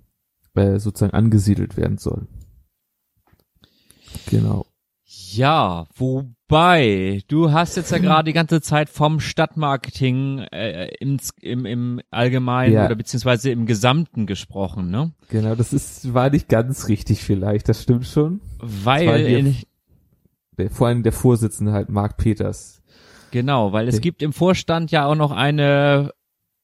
äh, 0.55 0.79
sozusagen 0.79 1.13
angesiedelt 1.13 1.77
werden 1.77 1.97
soll. 1.97 2.27
Genau. 4.29 4.65
Ja, 5.11 5.87
wobei, 5.95 7.23
du 7.27 7.51
hast 7.51 7.77
jetzt 7.77 7.91
ja 7.91 7.97
gerade 7.99 8.25
die 8.25 8.33
ganze 8.33 8.61
Zeit 8.61 8.89
vom 8.89 9.19
Stadtmarketing 9.19 10.39
äh, 10.51 10.93
im, 10.99 11.17
im, 11.41 11.65
im 11.65 12.01
Allgemeinen 12.11 12.73
ja. 12.73 12.85
oder 12.85 12.93
beziehungsweise 12.93 13.49
im 13.49 13.65
Gesamten 13.65 14.27
gesprochen, 14.27 14.91
ne? 14.91 15.11
Genau, 15.29 15.55
das 15.55 15.73
ist, 15.73 16.13
war 16.13 16.29
nicht 16.29 16.47
ganz 16.47 16.87
richtig 16.89 17.23
vielleicht, 17.23 17.69
das 17.69 17.81
stimmt 17.81 18.05
schon. 18.05 18.39
Weil 18.59 19.25
in, 19.25 19.55
der, 20.59 20.69
vor 20.69 20.87
allem 20.87 21.01
der 21.01 21.13
Vorsitzende 21.13 21.71
halt, 21.71 21.89
Marc 21.89 22.17
Peters. 22.17 22.83
Genau, 23.31 23.73
weil 23.73 23.87
es 23.87 24.01
gibt 24.01 24.21
im 24.21 24.33
Vorstand 24.33 24.91
ja 24.91 25.05
auch 25.07 25.15
noch 25.15 25.31
eine 25.31 26.11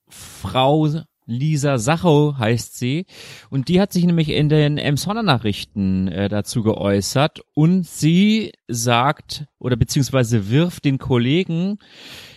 Frau, 0.08 0.88
Lisa 1.26 1.78
Sachow 1.78 2.38
heißt 2.38 2.78
sie. 2.78 3.06
Und 3.50 3.68
die 3.68 3.82
hat 3.82 3.92
sich 3.92 4.06
nämlich 4.06 4.30
in 4.30 4.50
den 4.50 4.78
Emsonner 4.78 5.24
Nachrichten 5.24 6.08
äh, 6.08 6.30
dazu 6.30 6.64
geäußert. 6.64 7.42
Und 7.54 7.86
sie 7.86 8.54
sagt 8.68 9.46
oder 9.60 9.76
beziehungsweise 9.76 10.50
wirft 10.50 10.86
den 10.86 10.98
Kollegen 10.98 11.80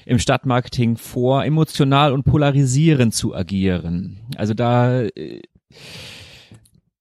im 0.07 0.19
Stadtmarketing 0.19 0.97
vor, 0.97 1.45
emotional 1.45 2.13
und 2.13 2.25
polarisierend 2.25 3.15
zu 3.15 3.35
agieren. 3.35 4.21
Also 4.37 4.55
da 4.55 5.03
äh, 5.03 5.43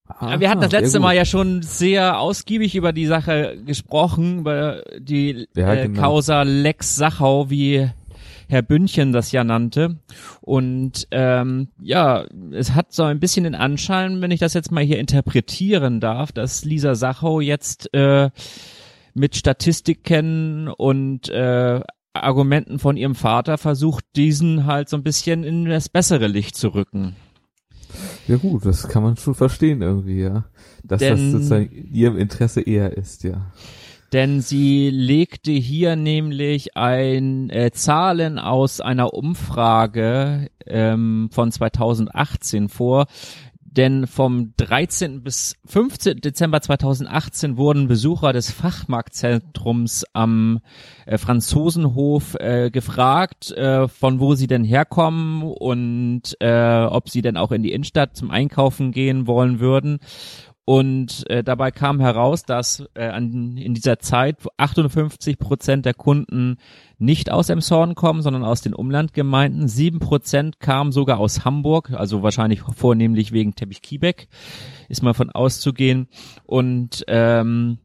Aha, 0.07 0.39
wir 0.39 0.49
hatten 0.49 0.61
das 0.61 0.71
letzte 0.71 0.99
Mal 0.99 1.15
ja 1.15 1.25
schon 1.25 1.61
sehr 1.61 2.19
ausgiebig 2.19 2.75
über 2.75 2.93
die 2.93 3.05
Sache 3.05 3.57
gesprochen, 3.65 4.39
über 4.39 4.83
die 4.97 5.47
ja, 5.55 5.73
äh, 5.73 5.87
genau. 5.87 6.01
Causa 6.01 6.43
Lex 6.43 6.95
Sachau, 6.95 7.49
wie 7.49 7.89
Herr 8.47 8.61
Bündchen 8.61 9.11
das 9.11 9.31
ja 9.31 9.43
nannte. 9.43 9.97
Und 10.41 11.07
ähm, 11.11 11.69
ja, 11.81 12.25
es 12.51 12.73
hat 12.73 12.93
so 12.93 13.03
ein 13.03 13.19
bisschen 13.19 13.43
den 13.43 13.55
Anschein, 13.55 14.21
wenn 14.21 14.31
ich 14.31 14.39
das 14.39 14.53
jetzt 14.53 14.71
mal 14.71 14.83
hier 14.83 14.99
interpretieren 14.99 15.99
darf, 15.99 16.31
dass 16.31 16.63
Lisa 16.63 16.95
Sachau 16.95 17.41
jetzt 17.41 17.93
äh, 17.93 18.29
mit 19.13 19.35
Statistiken 19.35 20.67
und 20.69 21.29
äh, 21.29 21.81
Argumenten 22.13 22.79
von 22.79 22.97
ihrem 22.97 23.15
Vater 23.15 23.57
versucht, 23.57 24.05
diesen 24.15 24.65
halt 24.65 24.89
so 24.89 24.97
ein 24.97 25.03
bisschen 25.03 25.43
in 25.43 25.65
das 25.65 25.89
bessere 25.89 26.27
Licht 26.27 26.55
zu 26.55 26.69
rücken. 26.69 27.15
Ja 28.27 28.37
gut, 28.37 28.65
das 28.65 28.87
kann 28.87 29.03
man 29.03 29.17
schon 29.17 29.35
verstehen 29.35 29.81
irgendwie, 29.81 30.21
ja. 30.21 30.45
Dass 30.83 30.99
Denn, 30.99 31.11
das 31.11 31.31
sozusagen 31.31 31.71
ihrem 31.71 32.17
Interesse 32.17 32.61
eher 32.61 32.97
ist, 32.97 33.23
ja 33.23 33.51
denn 34.13 34.41
sie 34.41 34.89
legte 34.89 35.51
hier 35.51 35.95
nämlich 35.95 36.77
ein 36.77 37.49
äh, 37.49 37.71
Zahlen 37.71 38.39
aus 38.39 38.79
einer 38.79 39.13
Umfrage 39.13 40.49
ähm, 40.65 41.29
von 41.31 41.51
2018 41.51 42.69
vor. 42.69 43.07
Denn 43.77 44.07
vom 44.07 44.53
13. 44.57 45.21
bis 45.21 45.55
15. 45.65 46.21
Dezember 46.21 46.61
2018 46.61 47.57
wurden 47.57 47.87
Besucher 47.87 48.33
des 48.33 48.49
Fachmarktzentrums 48.49 50.03
am 50.13 50.61
äh, 51.05 51.19
Franzosenhof 51.19 52.33
äh, 52.39 52.71
gefragt, 52.71 53.51
äh, 53.51 53.87
von 53.87 54.19
wo 54.19 54.33
sie 54.33 54.47
denn 54.47 54.63
herkommen 54.63 55.43
und 55.43 56.35
äh, 56.39 56.85
ob 56.85 57.09
sie 57.09 57.21
denn 57.21 57.37
auch 57.37 57.51
in 57.51 57.61
die 57.61 57.71
Innenstadt 57.71 58.17
zum 58.17 58.31
Einkaufen 58.31 58.91
gehen 58.91 59.27
wollen 59.27 59.59
würden. 59.59 59.99
Und 60.69 61.29
äh, 61.29 61.45
dabei 61.45 61.71
kam 61.71 62.01
heraus, 62.01 62.43
dass 62.43 62.83
äh, 62.93 63.07
an, 63.07 63.55
in 63.55 63.73
dieser 63.73 63.99
Zeit 63.99 64.35
58 64.57 65.39
Prozent 65.39 65.85
der 65.85 65.93
Kunden 65.93 66.57
nicht 66.97 67.31
aus 67.31 67.47
Emshorn 67.47 67.95
kommen, 67.95 68.21
sondern 68.21 68.43
aus 68.43 68.63
den 68.63 68.73
Umlandgemeinden. 68.73 69.69
Sieben 69.69 69.99
Prozent 69.99 70.59
kamen 70.59 70.91
sogar 70.91 71.19
aus 71.19 71.45
Hamburg, 71.45 71.91
also 71.91 72.21
wahrscheinlich 72.21 72.63
vornehmlich 72.75 73.31
wegen 73.31 73.55
Teppich 73.55 73.81
Kiebeck, 73.81 74.27
ist 74.89 75.03
mal 75.03 75.13
von 75.13 75.29
auszugehen. 75.29 76.09
Und 76.43 77.05
ähm, 77.07 77.77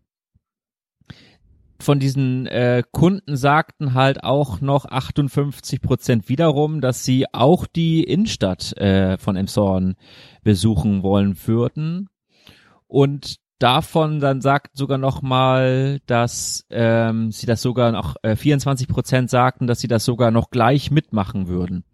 von 1.79 2.01
diesen 2.01 2.49
äh, 2.49 2.83
Kunden 2.91 3.37
sagten 3.37 3.95
halt 3.95 4.25
auch 4.25 4.61
noch 4.61 4.87
58 4.87 5.81
Prozent 5.81 6.29
wiederum, 6.29 6.81
dass 6.81 7.05
sie 7.05 7.33
auch 7.33 7.65
die 7.69 8.03
Innenstadt 8.03 8.77
äh, 8.77 9.19
von 9.19 9.37
Emshorn 9.37 9.95
besuchen 10.43 11.05
wollen 11.05 11.37
würden. 11.47 12.09
Und 12.93 13.37
davon 13.59 14.21
dann 14.21 14.43
sagt 14.43 14.77
sogar 14.77 14.99
noch 14.99 15.23
mal, 15.23 16.01
dass 16.05 16.67
ähm, 16.69 17.33
sie 17.33 17.47
das 17.47 17.63
sogar 17.63 17.91
noch 17.91 18.17
äh, 18.21 18.37
24 18.37 18.87
Prozent 18.87 19.31
sagten, 19.31 19.67
dass 19.67 19.81
sie 19.81 19.89
das 19.89 20.05
sogar 20.05 20.31
noch 20.31 20.51
gleich 20.51 20.91
mitmachen 20.91 21.49
würden. 21.49 21.85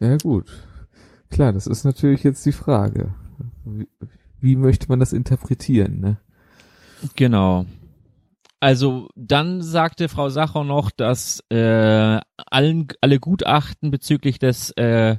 Ja 0.00 0.16
gut, 0.16 0.46
klar, 1.28 1.52
das 1.52 1.66
ist 1.66 1.84
natürlich 1.84 2.24
jetzt 2.24 2.46
die 2.46 2.52
Frage. 2.52 3.12
Wie, 3.66 3.86
wie 4.40 4.56
möchte 4.56 4.88
man 4.88 4.98
das 4.98 5.12
interpretieren, 5.12 6.00
ne? 6.00 6.16
Genau. 7.14 7.66
Also 8.60 9.10
dann 9.14 9.60
sagte 9.60 10.08
Frau 10.08 10.30
Sacher 10.30 10.64
noch, 10.64 10.90
dass 10.90 11.44
äh, 11.50 12.18
allen 12.46 12.88
alle 13.02 13.20
Gutachten 13.20 13.90
bezüglich 13.90 14.38
des 14.38 14.70
äh, 14.70 15.18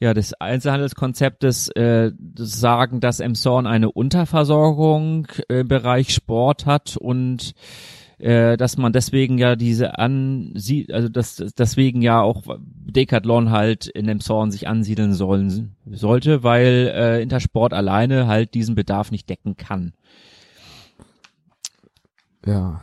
ja, 0.00 0.14
des 0.14 0.34
Einzelhandelskonzeptes 0.34 1.68
äh, 1.70 2.12
sagen, 2.36 3.00
dass 3.00 3.20
Emshorn 3.20 3.66
eine 3.66 3.90
Unterversorgung 3.90 5.26
äh, 5.48 5.60
im 5.60 5.68
Bereich 5.68 6.14
Sport 6.14 6.66
hat 6.66 6.96
und 6.96 7.54
äh, 8.18 8.56
dass 8.56 8.76
man 8.76 8.92
deswegen 8.92 9.38
ja 9.38 9.56
diese 9.56 9.98
an 9.98 10.52
sie 10.54 10.92
also 10.92 11.08
dass 11.08 11.36
deswegen 11.56 12.02
ja 12.02 12.20
auch 12.20 12.42
Decathlon 12.58 13.50
halt 13.50 13.86
in 13.86 14.08
Emshorn 14.08 14.50
sich 14.50 14.68
ansiedeln 14.68 15.14
sollen 15.14 15.76
sollte, 15.86 16.42
weil 16.42 16.92
äh, 16.94 17.22
Intersport 17.22 17.72
alleine 17.72 18.26
halt 18.26 18.54
diesen 18.54 18.74
Bedarf 18.74 19.10
nicht 19.10 19.28
decken 19.28 19.56
kann. 19.56 19.92
Ja. 22.46 22.80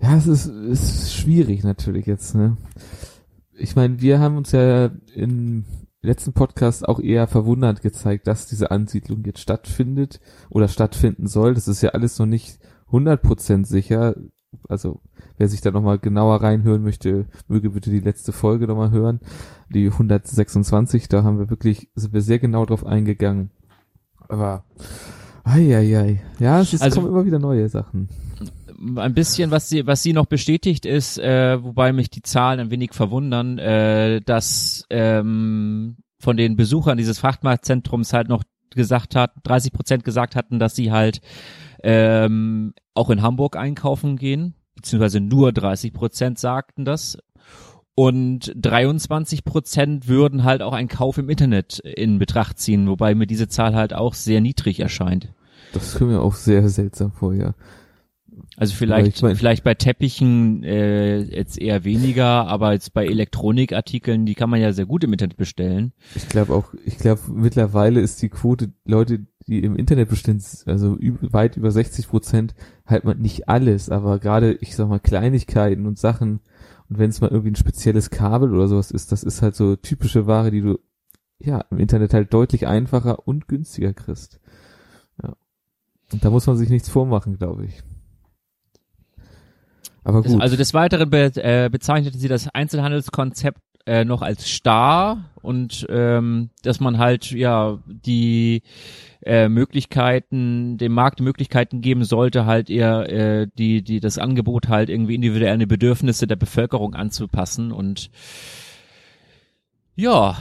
Ja, 0.00 0.16
es 0.16 0.26
ist, 0.26 0.46
ist 0.46 1.14
schwierig 1.14 1.64
natürlich 1.64 2.06
jetzt, 2.06 2.34
ne? 2.34 2.56
Ich 3.58 3.76
meine, 3.76 4.00
wir 4.00 4.20
haben 4.20 4.36
uns 4.36 4.52
ja 4.52 4.90
im 5.14 5.64
letzten 6.00 6.32
Podcast 6.32 6.88
auch 6.88 7.00
eher 7.00 7.26
verwundert 7.26 7.82
gezeigt, 7.82 8.26
dass 8.26 8.46
diese 8.46 8.70
Ansiedlung 8.70 9.24
jetzt 9.24 9.40
stattfindet 9.40 10.20
oder 10.48 10.68
stattfinden 10.68 11.26
soll. 11.26 11.54
Das 11.54 11.68
ist 11.68 11.82
ja 11.82 11.90
alles 11.90 12.18
noch 12.18 12.26
nicht 12.26 12.58
100% 12.90 13.66
sicher. 13.66 14.14
Also, 14.68 15.02
wer 15.36 15.48
sich 15.48 15.60
da 15.60 15.70
nochmal 15.70 15.98
genauer 15.98 16.42
reinhören 16.42 16.82
möchte, 16.82 17.26
möge 17.48 17.70
bitte 17.70 17.90
die 17.90 18.00
letzte 18.00 18.32
Folge 18.32 18.66
nochmal 18.66 18.90
hören. 18.90 19.20
Die 19.68 19.88
126, 19.90 21.08
da 21.08 21.22
haben 21.22 21.38
wir 21.38 21.50
wirklich, 21.50 21.90
sind 21.94 22.14
wir 22.14 22.22
sehr 22.22 22.38
genau 22.38 22.64
drauf 22.64 22.86
eingegangen. 22.86 23.50
Aber, 24.28 24.64
ei, 25.44 25.76
ei, 25.76 25.98
ei. 25.98 26.22
Ja, 26.38 26.60
es 26.60 26.72
ist, 26.72 26.82
also, 26.82 27.00
kommen 27.00 27.12
immer 27.12 27.26
wieder 27.26 27.38
neue 27.38 27.68
Sachen 27.68 28.08
ein 28.96 29.14
bisschen, 29.14 29.50
was 29.50 29.68
sie, 29.68 29.86
was 29.86 30.02
sie 30.02 30.12
noch 30.12 30.26
bestätigt 30.26 30.86
ist, 30.86 31.18
äh, 31.18 31.62
wobei 31.62 31.92
mich 31.92 32.10
die 32.10 32.22
Zahlen 32.22 32.60
ein 32.60 32.70
wenig 32.70 32.92
verwundern, 32.92 33.58
äh, 33.58 34.20
dass 34.20 34.84
ähm, 34.90 35.96
von 36.20 36.36
den 36.36 36.56
Besuchern 36.56 36.98
dieses 36.98 37.18
Fachmarktzentrums 37.18 38.12
halt 38.12 38.28
noch 38.28 38.42
gesagt 38.70 39.16
hat, 39.16 39.32
30 39.44 39.72
Prozent 39.72 40.04
gesagt 40.04 40.36
hatten, 40.36 40.58
dass 40.58 40.74
sie 40.74 40.92
halt 40.92 41.20
ähm, 41.82 42.74
auch 42.94 43.10
in 43.10 43.22
Hamburg 43.22 43.56
einkaufen 43.56 44.16
gehen, 44.16 44.54
beziehungsweise 44.74 45.20
nur 45.20 45.52
30 45.52 45.92
Prozent 45.92 46.38
sagten 46.38 46.84
das. 46.84 47.18
Und 47.94 48.52
23 48.54 49.44
Prozent 49.44 50.06
würden 50.06 50.44
halt 50.44 50.62
auch 50.62 50.72
einen 50.72 50.88
Kauf 50.88 51.18
im 51.18 51.28
Internet 51.28 51.80
in 51.80 52.20
Betracht 52.20 52.58
ziehen, 52.60 52.88
wobei 52.88 53.16
mir 53.16 53.26
diese 53.26 53.48
Zahl 53.48 53.74
halt 53.74 53.92
auch 53.92 54.14
sehr 54.14 54.40
niedrig 54.40 54.78
erscheint. 54.78 55.32
Das 55.72 55.96
kommt 55.96 56.12
mir 56.12 56.20
auch 56.20 56.34
sehr 56.34 56.68
seltsam 56.68 57.10
vor, 57.10 57.34
ja. 57.34 57.54
Also 58.58 58.74
vielleicht, 58.74 59.16
ich 59.16 59.22
mein, 59.22 59.36
vielleicht 59.36 59.62
bei 59.62 59.74
Teppichen 59.74 60.64
äh, 60.64 61.20
jetzt 61.20 61.60
eher 61.60 61.84
weniger, 61.84 62.48
aber 62.48 62.72
jetzt 62.72 62.92
bei 62.92 63.06
Elektronikartikeln, 63.06 64.26
die 64.26 64.34
kann 64.34 64.50
man 64.50 64.60
ja 64.60 64.72
sehr 64.72 64.86
gut 64.86 65.04
im 65.04 65.12
Internet 65.12 65.36
bestellen. 65.36 65.92
Ich 66.16 66.28
glaube 66.28 66.54
auch, 66.54 66.74
ich 66.84 66.98
glaube 66.98 67.20
mittlerweile 67.32 68.00
ist 68.00 68.20
die 68.20 68.28
Quote 68.28 68.72
Leute, 68.84 69.20
die 69.46 69.60
im 69.62 69.76
Internet 69.76 70.08
bestellen, 70.08 70.42
also 70.66 70.96
über, 70.96 71.32
weit 71.32 71.56
über 71.56 71.70
60 71.70 72.08
Prozent, 72.08 72.54
halt 72.84 73.04
man 73.04 73.18
nicht 73.20 73.48
alles, 73.48 73.90
aber 73.90 74.18
gerade, 74.18 74.54
ich 74.54 74.74
sag 74.74 74.88
mal, 74.88 74.98
Kleinigkeiten 74.98 75.86
und 75.86 75.98
Sachen, 75.98 76.40
und 76.88 76.98
wenn 76.98 77.10
es 77.10 77.20
mal 77.20 77.30
irgendwie 77.30 77.50
ein 77.50 77.56
spezielles 77.56 78.10
Kabel 78.10 78.54
oder 78.54 78.66
sowas 78.66 78.90
ist, 78.90 79.12
das 79.12 79.22
ist 79.22 79.42
halt 79.42 79.54
so 79.54 79.76
typische 79.76 80.26
Ware, 80.26 80.50
die 80.50 80.62
du 80.62 80.78
ja 81.38 81.60
im 81.70 81.78
Internet 81.78 82.14
halt 82.14 82.32
deutlich 82.32 82.66
einfacher 82.66 83.28
und 83.28 83.46
günstiger 83.46 83.92
kriegst. 83.92 84.40
Ja. 85.22 85.36
Und 86.12 86.24
da 86.24 86.30
muss 86.30 86.46
man 86.46 86.56
sich 86.56 86.70
nichts 86.70 86.88
vormachen, 86.88 87.36
glaube 87.36 87.66
ich. 87.66 87.82
Aber 90.08 90.22
gut. 90.22 90.40
Also 90.40 90.56
des 90.56 90.72
Weiteren 90.72 91.10
be 91.10 91.30
äh, 91.36 91.68
bezeichneten 91.70 92.18
sie 92.18 92.28
das 92.28 92.48
Einzelhandelskonzept 92.48 93.60
äh, 93.84 94.06
noch 94.06 94.22
als 94.22 94.48
starr 94.48 95.24
und 95.42 95.86
ähm, 95.90 96.48
dass 96.62 96.80
man 96.80 96.96
halt 96.96 97.30
ja 97.30 97.78
die 97.86 98.62
äh, 99.22 99.50
Möglichkeiten, 99.50 100.78
dem 100.78 100.92
Markt 100.92 101.20
Möglichkeiten 101.20 101.82
geben 101.82 102.04
sollte, 102.04 102.46
halt 102.46 102.70
eher 102.70 103.10
äh, 103.10 103.48
die, 103.58 103.82
die 103.82 104.00
das 104.00 104.16
Angebot 104.16 104.68
halt 104.68 104.88
irgendwie 104.88 105.14
individuell 105.14 105.52
an 105.52 105.60
die 105.60 105.66
Bedürfnisse 105.66 106.26
der 106.26 106.36
Bevölkerung 106.36 106.94
anzupassen 106.94 107.70
und 107.70 108.10
ja, 109.94 110.38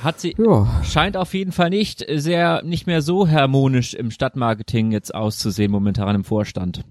hat 0.00 0.20
sie 0.20 0.36
ja. 0.38 0.80
scheint 0.84 1.16
auf 1.16 1.34
jeden 1.34 1.50
Fall 1.50 1.70
nicht 1.70 2.06
sehr 2.08 2.62
nicht 2.62 2.86
mehr 2.86 3.02
so 3.02 3.28
harmonisch 3.28 3.94
im 3.94 4.12
Stadtmarketing 4.12 4.92
jetzt 4.92 5.12
auszusehen 5.12 5.72
momentan 5.72 6.14
im 6.14 6.22
Vorstand. 6.22 6.84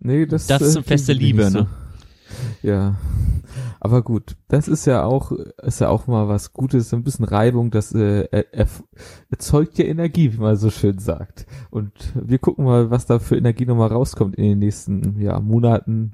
Nee, 0.00 0.26
das, 0.26 0.46
das 0.46 0.62
ist 0.62 0.76
eine 0.76 0.84
feste 0.84 1.12
Liebe, 1.12 1.50
so. 1.50 1.60
ne? 1.60 1.66
Ja. 2.62 2.96
Aber 3.80 4.02
gut, 4.02 4.36
das 4.48 4.68
ist 4.68 4.86
ja 4.86 5.04
auch, 5.04 5.32
ist 5.32 5.80
ja 5.80 5.88
auch 5.88 6.06
mal 6.06 6.28
was 6.28 6.52
Gutes, 6.52 6.92
ein 6.92 7.04
bisschen 7.04 7.24
Reibung, 7.24 7.70
das 7.70 7.92
äh, 7.94 8.26
erzeugt 9.30 9.78
ja 9.78 9.84
Energie, 9.84 10.32
wie 10.32 10.38
man 10.38 10.56
so 10.56 10.70
schön 10.70 10.98
sagt. 10.98 11.46
Und 11.70 11.92
wir 12.14 12.38
gucken 12.38 12.64
mal, 12.64 12.90
was 12.90 13.06
da 13.06 13.18
für 13.18 13.36
Energie 13.36 13.66
nochmal 13.66 13.88
rauskommt 13.88 14.36
in 14.36 14.44
den 14.44 14.58
nächsten 14.58 15.20
ja, 15.20 15.38
Monaten. 15.40 16.12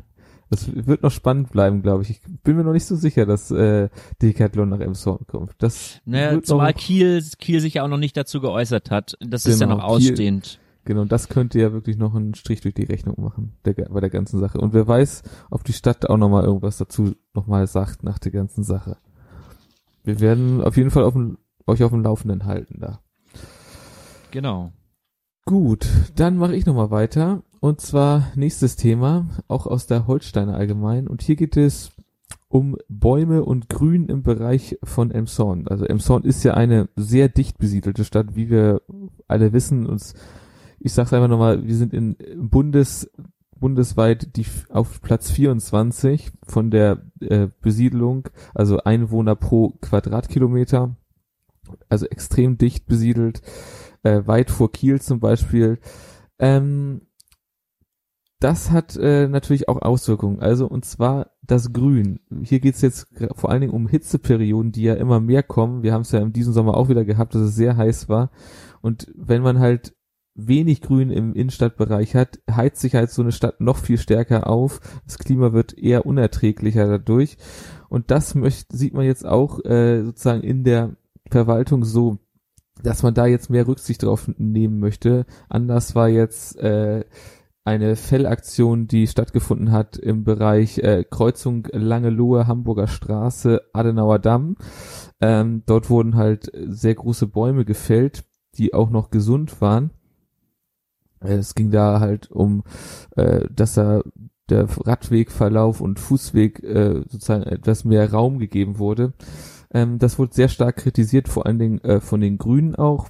Das 0.51 0.69
wird 0.75 1.03
noch 1.03 1.11
spannend 1.11 1.51
bleiben, 1.51 1.81
glaube 1.81 2.03
ich. 2.03 2.11
Ich 2.11 2.21
bin 2.45 2.57
mir 2.57 2.65
noch 2.65 2.75
nicht 2.75 2.85
so 2.85 2.95
sicher, 2.95 3.25
dass 3.25 3.51
äh, 3.51 3.89
Decathlon 4.21 4.69
nach 4.69 4.81
Emshorn 4.81 5.27
kommt. 5.27 5.53
Das 5.59 6.03
naja, 6.05 6.43
zumal 6.43 6.75
Kiel, 6.75 7.25
Kiel 7.39 7.61
sich 7.61 7.75
ja 7.75 7.85
auch 7.85 7.89
noch 7.89 7.97
nicht 7.97 8.19
dazu 8.19 8.43
geäußert 8.43 8.91
hat. 8.91 9.17
Das 9.21 9.45
genau, 9.45 9.55
ist 9.55 9.61
ja 9.61 9.67
genau, 9.67 9.79
noch 9.79 9.85
ausstehend. 9.85 10.45
Kiel, 10.45 10.62
Genau, 10.85 11.05
das 11.05 11.29
könnte 11.29 11.61
ja 11.61 11.73
wirklich 11.73 11.97
noch 11.97 12.15
einen 12.15 12.35
Strich 12.35 12.61
durch 12.61 12.75
die 12.75 12.85
Rechnung 12.85 13.23
machen, 13.23 13.53
der, 13.65 13.75
bei 13.75 14.01
der 14.01 14.11
ganzen 14.11 14.41
Sache. 14.41 14.59
Und 14.59 14.73
wer 14.73 14.87
weiß, 14.87 15.23
ob 15.51 15.63
die 15.63 15.73
Stadt 15.73 16.09
auch 16.09 16.17
nochmal 16.17 16.45
irgendwas 16.45 16.77
dazu 16.77 17.15
nochmal 17.35 17.67
sagt 17.69 18.03
nach 18.03 18.19
der 18.19 18.33
ganzen 18.33 18.65
Sache. 18.65 18.97
Wir 20.03 20.19
werden 20.19 20.61
auf 20.61 20.77
jeden 20.77 20.91
Fall 20.91 21.05
auf 21.05 21.15
den, 21.15 21.39
euch 21.67 21.85
auf 21.85 21.93
dem 21.93 22.03
Laufenden 22.03 22.45
halten 22.47 22.81
da. 22.81 23.01
Genau. 24.33 24.73
Gut, 25.45 25.87
dann 26.17 26.37
mache 26.37 26.57
ich 26.57 26.67
nochmal 26.67 26.91
weiter. 26.91 27.43
Und 27.61 27.81
zwar 27.81 28.33
nächstes 28.35 28.75
Thema, 28.75 29.27
auch 29.47 29.67
aus 29.67 29.87
der 29.87 30.09
Holsteiner 30.09 30.55
Allgemein. 30.55 31.07
Und 31.07 31.23
hier 31.23 31.37
geht 31.37 31.57
es 31.57 31.93
um 32.49 32.77
Bäume 32.89 33.45
und 33.45 33.69
Grün 33.69 34.09
im 34.09 34.23
Bereich 34.23 34.79
von 34.83 35.11
Emshorn. 35.11 35.69
Also 35.69 35.85
Emshorn 35.85 36.25
ist 36.25 36.43
ja 36.43 36.55
eine 36.55 36.89
sehr 36.97 37.29
dicht 37.29 37.59
besiedelte 37.59 38.05
Stadt, 38.05 38.35
wie 38.35 38.51
wir 38.51 38.83
alle 39.29 39.53
wissen. 39.53 39.87
Uns 39.87 40.15
ich 40.85 40.93
sag's 40.93 41.13
einfach 41.13 41.29
nochmal, 41.29 41.67
wir 41.67 41.77
sind 41.77 41.95
in 41.95 42.17
Bundes, 42.37 43.11
bundesweit 43.59 44.37
die 44.37 44.45
auf 44.69 45.01
Platz 45.01 45.31
24 45.31 46.33
von 46.45 46.71
der 46.71 47.03
äh, 47.21 47.49
Besiedlung, 47.61 48.29
also 48.55 48.79
Einwohner 48.79 49.37
pro 49.37 49.71
Quadratkilometer, 49.81 50.97
also 51.89 52.07
extrem 52.07 52.59
dicht 52.59 52.87
besiedelt, 52.87 53.43
äh, 54.03 54.23
weit 54.27 54.51
vor 54.51 54.73
Kiel 54.73 55.01
zum 55.01 55.21
Beispiel. 55.21 55.79
Ähm, 56.41 57.03
das 58.41 58.73
hat 58.73 58.97
äh, 58.97 59.29
natürlich 59.29 59.69
auch 59.69 59.81
Auswirkungen. 59.81 60.41
Also 60.41 60.67
und 60.67 60.85
zwar 60.85 61.31
das 61.43 61.73
Grün. 61.73 62.19
Hier 62.43 62.59
geht's 62.59 62.83
jetzt 62.83 63.07
vor 63.37 63.51
allen 63.51 63.61
Dingen 63.61 63.73
um 63.73 63.87
Hitzeperioden, 63.87 64.73
die 64.73 64.83
ja 64.83 64.95
immer 64.95 65.21
mehr 65.21 65.45
kommen. 65.45 65.85
Wir 65.85 65.93
haben 65.93 66.03
es 66.03 66.11
ja 66.11 66.19
in 66.19 66.33
diesem 66.33 66.53
Sommer 66.53 66.77
auch 66.77 66.89
wieder 66.89 67.05
gehabt, 67.05 67.37
dass 67.37 67.43
es 67.43 67.55
sehr 67.55 67.77
heiß 67.77 68.09
war. 68.09 68.33
Und 68.81 69.13
wenn 69.15 69.43
man 69.43 69.61
halt 69.61 69.95
wenig 70.35 70.81
Grün 70.81 71.11
im 71.11 71.35
Innenstadtbereich 71.35 72.15
hat, 72.15 72.41
heizt 72.51 72.81
sich 72.81 72.95
halt 72.95 73.11
so 73.11 73.23
eine 73.23 73.33
Stadt 73.33 73.61
noch 73.61 73.77
viel 73.77 73.99
stärker 73.99 74.49
auf. 74.49 74.81
Das 75.05 75.19
Klima 75.19 75.53
wird 75.53 75.77
eher 75.77 76.07
unerträglicher 76.07 76.87
dadurch. 76.87 77.37
Und 77.89 78.11
das 78.11 78.35
möchte, 78.35 78.77
sieht 78.77 78.95
man 78.95 79.05
jetzt 79.05 79.27
auch 79.27 79.63
äh, 79.65 80.03
sozusagen 80.03 80.43
in 80.43 80.65
der 80.65 80.97
Verwaltung 81.31 81.85
so, 81.85 82.19
dass 82.83 83.03
man 83.03 83.15
da 83.15 83.27
jetzt 83.27 83.51
mehr 83.51 83.69
Rücksicht 83.69 84.03
drauf 84.03 84.31
nehmen 84.39 84.79
möchte. 84.81 85.27
Anders 85.49 85.95
war 85.95 86.09
jetzt 86.09 86.57
äh, 86.57 87.05
eine 87.65 87.95
Fellaktion, 87.97 88.89
die 88.89 89.07
stattgefunden 89.07 89.71
hat 89.71 89.97
im 89.97 90.25
Bereich 90.25 90.79
äh, 90.79 91.05
Kreuzung 91.09 91.69
Langelohe, 91.71 92.47
Hamburger 92.47 92.89
Straße, 92.89 93.63
Adenauer 93.73 94.19
Damm. 94.19 94.57
Ähm, 95.21 95.63
dort 95.67 95.91
wurden 95.91 96.17
halt 96.17 96.51
sehr 96.55 96.95
große 96.95 97.29
Bäume 97.29 97.65
gefällt, 97.65 98.25
die 98.57 98.75
auch 98.75 98.91
noch 98.91 99.11
gesund 99.11 99.61
waren. 99.61 99.91
Es 101.25 101.55
ging 101.55 101.71
da 101.71 102.01
halt 102.01 102.31
um, 102.31 102.65
äh, 103.17 103.47
dass 103.55 103.75
da 103.75 104.03
der 104.49 104.67
Radwegverlauf 104.69 105.81
und 105.81 105.99
Fußweg 105.99 106.63
äh, 106.63 107.03
sozusagen 107.09 107.45
etwas 107.45 107.85
mehr 107.85 108.11
Raum 108.11 108.39
gegeben 108.39 108.79
wurde. 108.79 109.13
Ähm, 109.73 109.99
das 109.99 110.19
wurde 110.19 110.35
sehr 110.35 110.49
stark 110.49 110.77
kritisiert, 110.77 111.29
vor 111.29 111.47
allen 111.47 111.59
Dingen 111.59 111.79
äh, 111.85 112.01
von 112.01 112.21
den 112.21 112.39
Grünen 112.39 112.75
auch. 112.75 113.09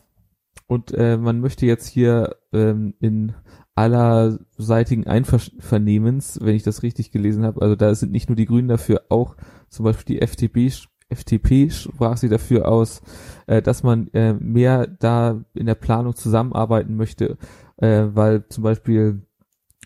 Und 0.66 0.92
äh, 0.92 1.16
man 1.16 1.40
möchte 1.40 1.66
jetzt 1.66 1.86
hier 1.86 2.36
ähm, 2.52 2.94
in 3.00 3.34
allerseitigen 3.74 5.06
Einvernehmens, 5.06 6.38
wenn 6.42 6.54
ich 6.54 6.62
das 6.62 6.82
richtig 6.82 7.10
gelesen 7.10 7.44
habe, 7.44 7.62
also 7.62 7.74
da 7.74 7.94
sind 7.94 8.12
nicht 8.12 8.28
nur 8.28 8.36
die 8.36 8.46
Grünen 8.46 8.68
dafür, 8.68 9.02
auch 9.08 9.36
zum 9.68 9.84
Beispiel 9.84 10.16
die 10.16 10.22
FDP, 10.22 10.70
FDP 11.08 11.70
sprach 11.70 12.16
sie 12.16 12.28
dafür 12.28 12.68
aus, 12.68 13.02
äh, 13.46 13.62
dass 13.62 13.82
man 13.82 14.08
äh, 14.08 14.34
mehr 14.34 14.86
da 14.86 15.42
in 15.54 15.66
der 15.66 15.74
Planung 15.74 16.14
zusammenarbeiten 16.14 16.96
möchte 16.96 17.36
äh, 17.82 18.14
weil 18.14 18.46
zum 18.48 18.62
Beispiel 18.62 19.26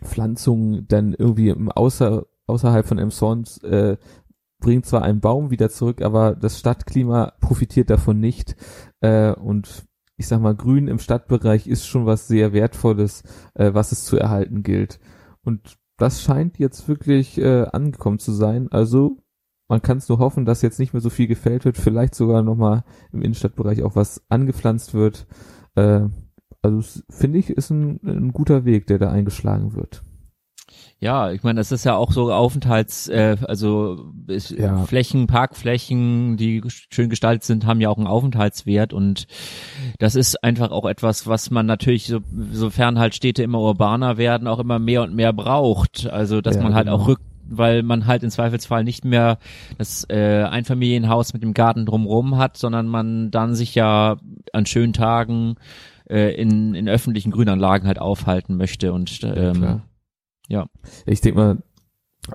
Pflanzungen 0.02 0.86
dann 0.86 1.14
irgendwie 1.14 1.48
im 1.48 1.70
Außer, 1.72 2.26
außerhalb 2.46 2.86
von 2.86 2.98
Emsons 2.98 3.58
äh, 3.64 3.96
bringt 4.60 4.86
zwar 4.86 5.02
einen 5.02 5.20
Baum 5.20 5.50
wieder 5.50 5.70
zurück, 5.70 6.02
aber 6.02 6.34
das 6.34 6.58
Stadtklima 6.58 7.32
profitiert 7.40 7.88
davon 7.88 8.20
nicht. 8.20 8.54
Äh, 9.00 9.32
und 9.32 9.86
ich 10.18 10.28
sag 10.28 10.40
mal, 10.40 10.54
Grün 10.54 10.88
im 10.88 10.98
Stadtbereich 10.98 11.66
ist 11.66 11.86
schon 11.86 12.06
was 12.06 12.28
sehr 12.28 12.52
Wertvolles, 12.52 13.22
äh, 13.54 13.72
was 13.72 13.92
es 13.92 14.04
zu 14.04 14.18
erhalten 14.18 14.62
gilt. 14.62 15.00
Und 15.42 15.78
das 15.96 16.22
scheint 16.22 16.58
jetzt 16.58 16.88
wirklich 16.88 17.38
äh, 17.38 17.64
angekommen 17.64 18.18
zu 18.18 18.32
sein. 18.32 18.70
Also 18.70 19.22
man 19.68 19.80
kann 19.80 19.98
es 19.98 20.08
nur 20.08 20.18
hoffen, 20.18 20.44
dass 20.44 20.62
jetzt 20.62 20.78
nicht 20.78 20.92
mehr 20.92 21.00
so 21.00 21.10
viel 21.10 21.26
gefällt 21.26 21.64
wird, 21.64 21.78
vielleicht 21.78 22.14
sogar 22.14 22.42
nochmal 22.42 22.84
im 23.12 23.22
Innenstadtbereich 23.22 23.82
auch 23.82 23.96
was 23.96 24.22
angepflanzt 24.28 24.92
wird. 24.92 25.26
Äh, 25.74 26.08
also 26.66 27.00
finde 27.08 27.38
ich, 27.38 27.50
ist 27.50 27.70
ein, 27.70 28.00
ein 28.04 28.32
guter 28.32 28.64
Weg, 28.64 28.86
der 28.86 28.98
da 28.98 29.10
eingeschlagen 29.10 29.74
wird. 29.74 30.02
Ja, 30.98 31.30
ich 31.30 31.42
meine, 31.42 31.60
das 31.60 31.72
ist 31.72 31.84
ja 31.84 31.94
auch 31.94 32.10
so 32.10 32.32
Aufenthalts, 32.32 33.06
äh, 33.08 33.36
also 33.46 34.12
ist, 34.28 34.50
ja. 34.50 34.78
Flächen, 34.86 35.26
Parkflächen, 35.26 36.38
die 36.38 36.62
schön 36.66 37.10
gestaltet 37.10 37.44
sind, 37.44 37.66
haben 37.66 37.82
ja 37.82 37.90
auch 37.90 37.98
einen 37.98 38.06
Aufenthaltswert 38.06 38.94
und 38.94 39.26
das 39.98 40.14
ist 40.14 40.42
einfach 40.42 40.70
auch 40.70 40.86
etwas, 40.86 41.26
was 41.26 41.50
man 41.50 41.66
natürlich, 41.66 42.06
so, 42.06 42.20
sofern 42.50 42.98
halt 42.98 43.14
Städte 43.14 43.42
immer 43.42 43.60
urbaner 43.60 44.16
werden, 44.16 44.48
auch 44.48 44.58
immer 44.58 44.78
mehr 44.78 45.02
und 45.02 45.14
mehr 45.14 45.34
braucht. 45.34 46.08
Also 46.10 46.40
dass 46.40 46.56
ja, 46.56 46.62
man 46.62 46.74
halt 46.74 46.86
genau. 46.86 46.96
auch 46.96 47.08
rückt 47.08 47.22
weil 47.48 47.82
man 47.82 48.06
halt 48.06 48.22
im 48.22 48.30
Zweifelsfall 48.30 48.84
nicht 48.84 49.04
mehr 49.04 49.38
das 49.78 50.04
äh, 50.10 50.42
Einfamilienhaus 50.42 51.32
mit 51.32 51.42
dem 51.42 51.54
Garten 51.54 51.86
drumrum 51.86 52.38
hat, 52.38 52.56
sondern 52.56 52.88
man 52.88 53.30
dann 53.30 53.54
sich 53.54 53.74
ja 53.74 54.16
an 54.52 54.66
schönen 54.66 54.92
Tagen 54.92 55.54
äh, 56.08 56.34
in, 56.34 56.74
in 56.74 56.88
öffentlichen 56.88 57.30
Grünanlagen 57.30 57.86
halt 57.86 57.98
aufhalten 57.98 58.56
möchte 58.56 58.92
und 58.92 59.20
ähm, 59.22 59.62
ja, 59.62 59.82
ja. 60.48 60.66
Ich 61.06 61.20
denke 61.20 61.38
mal, 61.38 61.62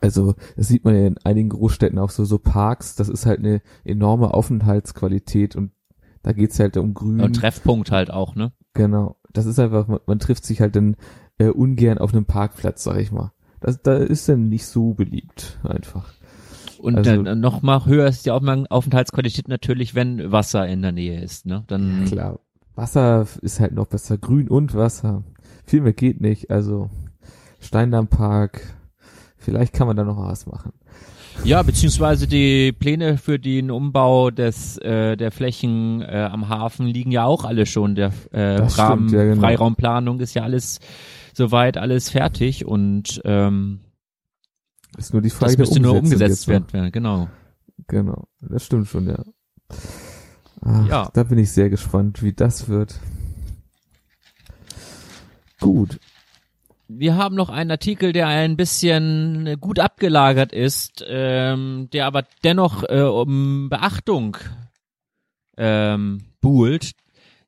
also 0.02 0.36
das 0.56 0.68
sieht 0.68 0.86
man 0.86 0.96
ja 0.96 1.08
in 1.08 1.18
einigen 1.24 1.50
Großstädten 1.50 2.00
auch 2.00 2.10
so, 2.10 2.26
so 2.26 2.40
Parks, 2.40 2.96
das 2.96 3.10
ist 3.10 3.26
halt 3.26 3.40
eine 3.40 3.62
enorme 3.84 4.34
Aufenthaltsqualität 4.34 5.56
und 5.56 5.72
da 6.24 6.34
geht's 6.34 6.60
halt 6.60 6.78
um 6.78 6.94
Grün. 6.94 7.22
Und 7.22 7.36
Treffpunkt 7.36 7.92
halt 7.92 8.12
auch, 8.12 8.36
ne? 8.36 8.52
Genau. 8.74 9.18
Das 9.34 9.46
ist 9.46 9.60
einfach, 9.60 9.88
man, 9.88 10.00
man 10.06 10.20
trifft 10.20 10.46
sich 10.46 10.62
halt 10.62 10.76
dann 10.76 10.96
äh, 11.40 11.48
ungern 11.48 11.98
auf 11.98 12.14
einem 12.14 12.26
Parkplatz, 12.26 12.84
sag 12.84 13.00
ich 13.00 13.12
mal. 13.12 13.32
Das, 13.60 13.82
da 13.82 13.96
ist 13.96 14.28
dann 14.30 14.50
nicht 14.50 14.66
so 14.66 14.94
beliebt, 14.94 15.60
einfach. 15.64 16.14
Und 16.80 16.96
also, 16.96 17.22
dann 17.22 17.40
noch 17.40 17.62
mal 17.62 17.86
höher 17.86 18.08
ist 18.08 18.26
die 18.26 18.32
Aufenthaltsqualität 18.32 19.48
natürlich, 19.48 19.94
wenn 19.94 20.32
Wasser 20.32 20.68
in 20.68 20.82
der 20.82 20.92
Nähe 20.92 21.22
ist, 21.22 21.46
ne? 21.46 21.64
Dann 21.68 22.06
klar. 22.06 22.40
Wasser 22.76 23.28
ist 23.42 23.60
halt 23.60 23.74
noch 23.74 23.88
besser, 23.88 24.18
Grün 24.18 24.48
und 24.48 24.74
Wasser. 24.76 25.24
Viel 25.66 25.82
mehr 25.82 25.94
geht 25.94 26.22
nicht, 26.22 26.50
also 26.50 26.90
Steindammpark, 27.60 28.62
vielleicht 29.38 29.74
kann 29.74 29.88
man 29.88 29.96
da 29.98 30.04
noch 30.04 30.18
was 30.18 30.46
machen. 30.46 30.74
Ja, 31.44 31.64
beziehungsweise 31.64 32.28
die 32.28 32.72
Pläne 32.72 33.18
für 33.18 33.40
den 33.40 33.72
Umbau 33.72 34.30
des 34.30 34.78
äh, 34.78 35.16
der 35.18 35.32
Flächen 35.32 36.02
äh, 36.02 36.30
am 36.32 36.50
Hafen 36.50 36.86
liegen 36.86 37.12
ja 37.12 37.26
auch 37.26 37.46
alle 37.46 37.66
schon. 37.66 37.96
Der 37.96 38.12
äh, 38.32 38.58
Rahmen, 38.58 38.70
stimmt, 39.08 39.12
ja, 39.12 39.24
genau. 39.24 39.42
Freiraumplanung 39.42 40.20
ist 40.20 40.34
ja 40.36 40.44
alles 40.44 40.80
soweit 41.34 41.78
alles 41.78 42.10
fertig 42.10 42.66
und 42.66 43.22
ähm, 43.26 43.80
ist 44.98 45.14
nur 45.14 45.22
die 45.22 45.30
Frage, 45.30 45.54
das 45.54 45.58
müsste 45.58 45.80
nur 45.80 45.96
umgesetzt 45.96 46.48
werden, 46.48 46.92
genau. 46.92 47.30
Genau, 47.88 48.28
das 48.42 48.66
stimmt 48.66 48.88
schon, 48.88 49.08
ja. 49.08 49.24
Ach, 50.62 50.88
ja. 50.88 51.10
Da 51.14 51.24
bin 51.24 51.38
ich 51.38 51.52
sehr 51.52 51.70
gespannt, 51.70 52.22
wie 52.24 52.34
das 52.34 52.68
wird. 52.68 53.00
Gut, 55.60 56.00
wir 57.00 57.16
haben 57.16 57.36
noch 57.36 57.50
einen 57.50 57.72
Artikel, 57.72 58.12
der 58.12 58.28
ein 58.28 58.58
bisschen 58.58 59.58
gut 59.62 59.80
abgelagert 59.80 60.52
ist, 60.52 61.04
ähm, 61.08 61.90
der 61.94 62.06
aber 62.06 62.26
dennoch 62.44 62.84
äh, 62.84 63.02
um 63.02 63.70
Beachtung 63.70 64.38
ähm, 65.58 66.26
buhlt, 66.42 66.92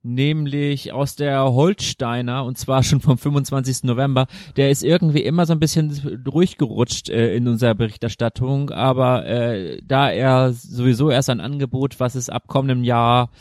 nämlich 0.04 0.92
aus 0.92 1.16
der 1.16 1.44
Holsteiner 1.44 2.44
und 2.44 2.58
zwar 2.58 2.84
schon 2.84 3.00
vom 3.00 3.18
25. 3.18 3.84
November. 3.84 4.28
Der 4.58 4.70
ist 4.70 4.84
irgendwie 4.84 5.24
immer 5.24 5.46
so 5.46 5.54
ein 5.54 5.60
bisschen 5.60 6.22
durchgerutscht 6.24 7.10
äh, 7.10 7.36
in 7.36 7.48
unserer 7.48 7.74
Berichterstattung, 7.74 8.70
aber 8.70 9.26
äh, 9.26 9.82
da 9.84 10.10
er 10.10 10.54
sowieso 10.54 11.10
erst 11.10 11.30
ein 11.30 11.40
Angebot, 11.40 12.00
was 12.00 12.16
es 12.16 12.30
ab 12.30 12.48
kommendem 12.48 12.84
Jahr 12.84 13.32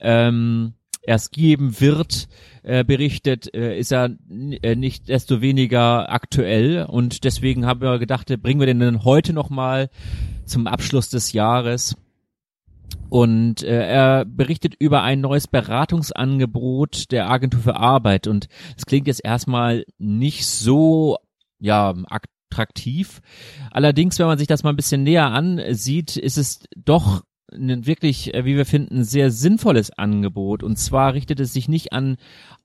ähm, 0.00 0.74
erst 1.02 1.32
geben 1.32 1.80
wird, 1.80 2.28
äh, 2.62 2.84
berichtet, 2.84 3.52
äh, 3.54 3.78
ist 3.78 3.92
er 3.92 4.10
äh, 4.62 4.76
nicht 4.76 5.08
desto 5.08 5.40
weniger 5.40 6.12
aktuell 6.12 6.84
und 6.84 7.24
deswegen 7.24 7.66
haben 7.66 7.80
wir 7.80 7.98
gedacht, 7.98 8.26
bringen 8.42 8.60
wir 8.60 8.66
den 8.66 8.80
dann 8.80 9.04
heute 9.04 9.32
nochmal 9.32 9.88
zum 10.44 10.66
Abschluss 10.66 11.08
des 11.08 11.32
Jahres. 11.32 11.96
Und 13.10 13.62
äh, 13.62 13.86
er 13.86 14.24
berichtet 14.24 14.74
über 14.78 15.02
ein 15.02 15.20
neues 15.20 15.48
Beratungsangebot 15.48 17.10
der 17.10 17.28
Agentur 17.28 17.60
für 17.60 17.76
Arbeit 17.76 18.26
und 18.26 18.48
es 18.76 18.86
klingt 18.86 19.06
jetzt 19.06 19.24
erstmal 19.24 19.84
nicht 19.98 20.46
so 20.46 21.18
ja 21.58 21.94
attraktiv. 22.08 23.20
Allerdings, 23.70 24.18
wenn 24.18 24.26
man 24.26 24.38
sich 24.38 24.48
das 24.48 24.62
mal 24.62 24.70
ein 24.70 24.76
bisschen 24.76 25.02
näher 25.02 25.26
ansieht, 25.26 26.16
ist 26.16 26.38
es 26.38 26.60
doch 26.76 27.22
ein 27.52 27.86
wirklich, 27.86 28.32
äh, 28.34 28.44
wie 28.44 28.56
wir 28.56 28.66
finden, 28.66 29.04
sehr 29.04 29.30
sinnvolles 29.30 29.90
Angebot. 29.90 30.62
Und 30.62 30.78
zwar 30.78 31.14
richtet 31.14 31.40
es 31.40 31.52
sich 31.52 31.68
nicht 31.68 31.92
an 31.92 32.16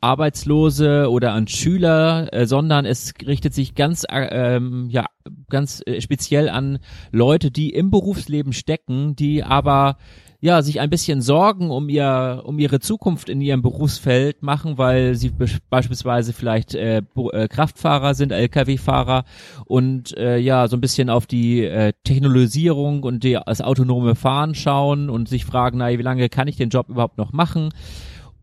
Arbeitslose 0.02 1.10
oder 1.10 1.34
an 1.34 1.48
Schüler, 1.48 2.32
äh, 2.34 2.46
sondern 2.46 2.86
es 2.86 3.14
richtet 3.26 3.54
sich 3.54 3.76
ganz, 3.76 4.06
äh, 4.08 4.56
ähm, 4.56 4.88
ja, 4.90 5.06
ganz 5.50 5.82
speziell 6.00 6.50
an 6.50 6.80
Leute, 7.12 7.50
die 7.50 7.72
im 7.72 7.90
Berufsleben 7.90 8.54
stecken, 8.54 9.16
die 9.16 9.44
aber 9.44 9.98
ja, 10.42 10.62
sich 10.62 10.80
ein 10.80 10.90
bisschen 10.90 11.22
Sorgen 11.22 11.72
um 11.72 11.90
ihr, 11.90 12.42
um 12.46 12.60
ihre 12.60 12.80
Zukunft 12.80 13.30
in 13.30 13.42
ihrem 13.42 13.62
Berufsfeld 13.62 14.44
machen, 14.44 14.78
weil 14.78 15.16
sie 15.16 15.30
be 15.30 15.46
beispielsweise 15.70 16.34
vielleicht 16.34 16.76
äh, 16.76 17.02
äh, 17.34 17.48
Kraftfahrer 17.48 18.14
sind, 18.14 18.32
Lkw-Fahrer 18.32 19.26
und 19.66 20.16
äh, 20.18 20.38
ja, 20.38 20.68
so 20.68 20.78
ein 20.78 20.82
bisschen 20.82 21.10
auf 21.10 21.26
die 21.26 21.64
äh, 21.64 21.94
Technologisierung 22.04 23.04
und 23.04 23.24
die, 23.24 23.40
das 23.46 23.62
autonome 23.62 24.16
Fahren 24.16 24.56
schauen 24.56 25.10
und 25.10 25.30
sich 25.30 25.46
fragen, 25.46 25.80
na, 25.80 25.90
wie 25.90 26.02
lange 26.02 26.30
kann 26.30 26.48
ich 26.48 26.58
den 26.58 26.70
Job 26.70 26.90
überhaupt 26.90 27.18
noch 27.18 27.34
machen? 27.34 27.70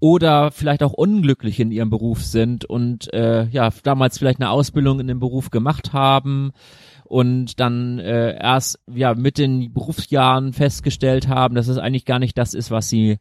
Oder 0.01 0.51
vielleicht 0.51 0.83
auch 0.83 0.93
unglücklich 0.93 1.61
in 1.61 1.71
ihrem 1.71 1.91
Beruf 1.91 2.25
sind 2.25 2.65
und 2.65 3.13
äh, 3.15 3.47
ja, 3.51 3.71
damals 3.85 4.19
vielleicht 4.19 4.41
eine 4.41 4.51
Ausbildung 4.51 4.99
in 4.99 5.07
dem 5.07 5.21
Beruf 5.21 5.51
gemacht 5.51 5.93
haben 5.93 6.53
und 7.12 7.61
dann 7.61 7.98
äh, 7.98 8.38
erst 8.42 8.81
ja 8.90 9.14
mit 9.14 9.37
den 9.37 9.75
Berufsjahren 9.75 10.55
festgestellt 10.55 11.29
haben, 11.29 11.55
dass 11.55 11.68
es 11.68 11.77
eigentlich 11.77 12.07
gar 12.07 12.18
nicht 12.18 12.38
das 12.38 12.55
ist, 12.55 12.70
was 12.70 12.88
sie 12.88 13.18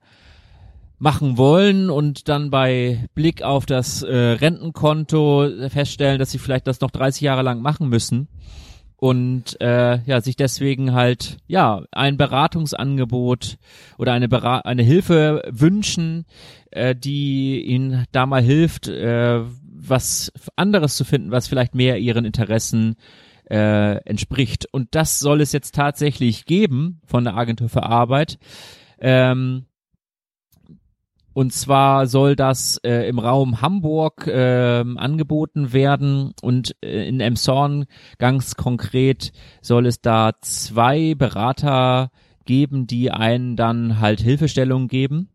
machen 0.97 1.37
wollen 1.37 1.89
und 1.89 2.29
dann 2.29 2.51
bei 2.51 3.09
Blick 3.15 3.43
auf 3.43 3.65
das 3.65 4.01
äh, 4.01 4.15
Rentenkonto 4.15 5.45
feststellen, 5.67 6.19
dass 6.19 6.31
sie 6.31 6.37
vielleicht 6.37 6.67
das 6.67 6.79
noch 6.79 6.89
30 6.89 7.21
Jahre 7.21 7.41
lang 7.41 7.61
machen 7.61 7.89
müssen 7.89 8.29
und 8.95 9.59
äh, 9.59 9.99
ja 10.05 10.21
sich 10.21 10.37
deswegen 10.37 10.93
halt 10.93 11.39
ja 11.47 11.83
ein 11.91 12.15
Beratungsangebot 12.15 13.57
oder 13.97 14.13
eine 14.13 14.29
Berat 14.29 14.63
eine 14.65 14.83
Hilfe 14.83 15.41
wünschen, 15.51 16.23
äh, 16.69 16.95
die 16.95 17.61
ihnen 17.65 18.05
da 18.13 18.25
mal 18.25 18.41
hilft, 18.41 18.87
äh, 18.87 19.41
was 19.65 20.31
anderes 20.55 20.95
zu 20.95 21.03
finden, 21.03 21.31
was 21.31 21.49
vielleicht 21.49 21.75
mehr 21.75 21.97
ihren 21.97 22.23
Interessen 22.23 22.95
äh, 23.51 23.97
entspricht. 24.05 24.65
Und 24.71 24.95
das 24.95 25.19
soll 25.19 25.41
es 25.41 25.51
jetzt 25.51 25.75
tatsächlich 25.75 26.45
geben 26.45 27.01
von 27.05 27.25
der 27.25 27.35
Agentur 27.35 27.67
für 27.67 27.83
Arbeit. 27.83 28.39
Ähm, 28.99 29.65
und 31.33 31.53
zwar 31.53 32.07
soll 32.07 32.35
das 32.35 32.77
äh, 32.83 33.07
im 33.07 33.19
Raum 33.19 33.61
Hamburg 33.61 34.27
äh, 34.27 34.83
angeboten 34.95 35.73
werden 35.73 36.33
und 36.41 36.75
äh, 36.83 37.07
in 37.07 37.19
Emshorn 37.19 37.85
ganz 38.17 38.55
konkret 38.55 39.31
soll 39.61 39.85
es 39.85 40.01
da 40.01 40.33
zwei 40.41 41.15
Berater 41.15 42.11
geben, 42.45 42.87
die 42.87 43.11
einen 43.11 43.55
dann 43.55 43.99
halt 43.99 44.19
Hilfestellung 44.19 44.87
geben. 44.87 45.29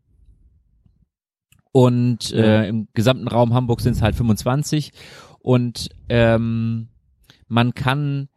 Und 1.71 2.31
äh, 2.31 2.67
im 2.67 2.87
gesamten 2.93 3.27
Raum 3.27 3.53
Hamburg 3.53 3.81
sind 3.81 3.93
es 3.93 4.01
halt 4.01 4.15
25. 4.15 4.91
Und 5.39 5.89
ähm, 6.09 6.89
man 7.47 7.73
kann, 7.73 8.29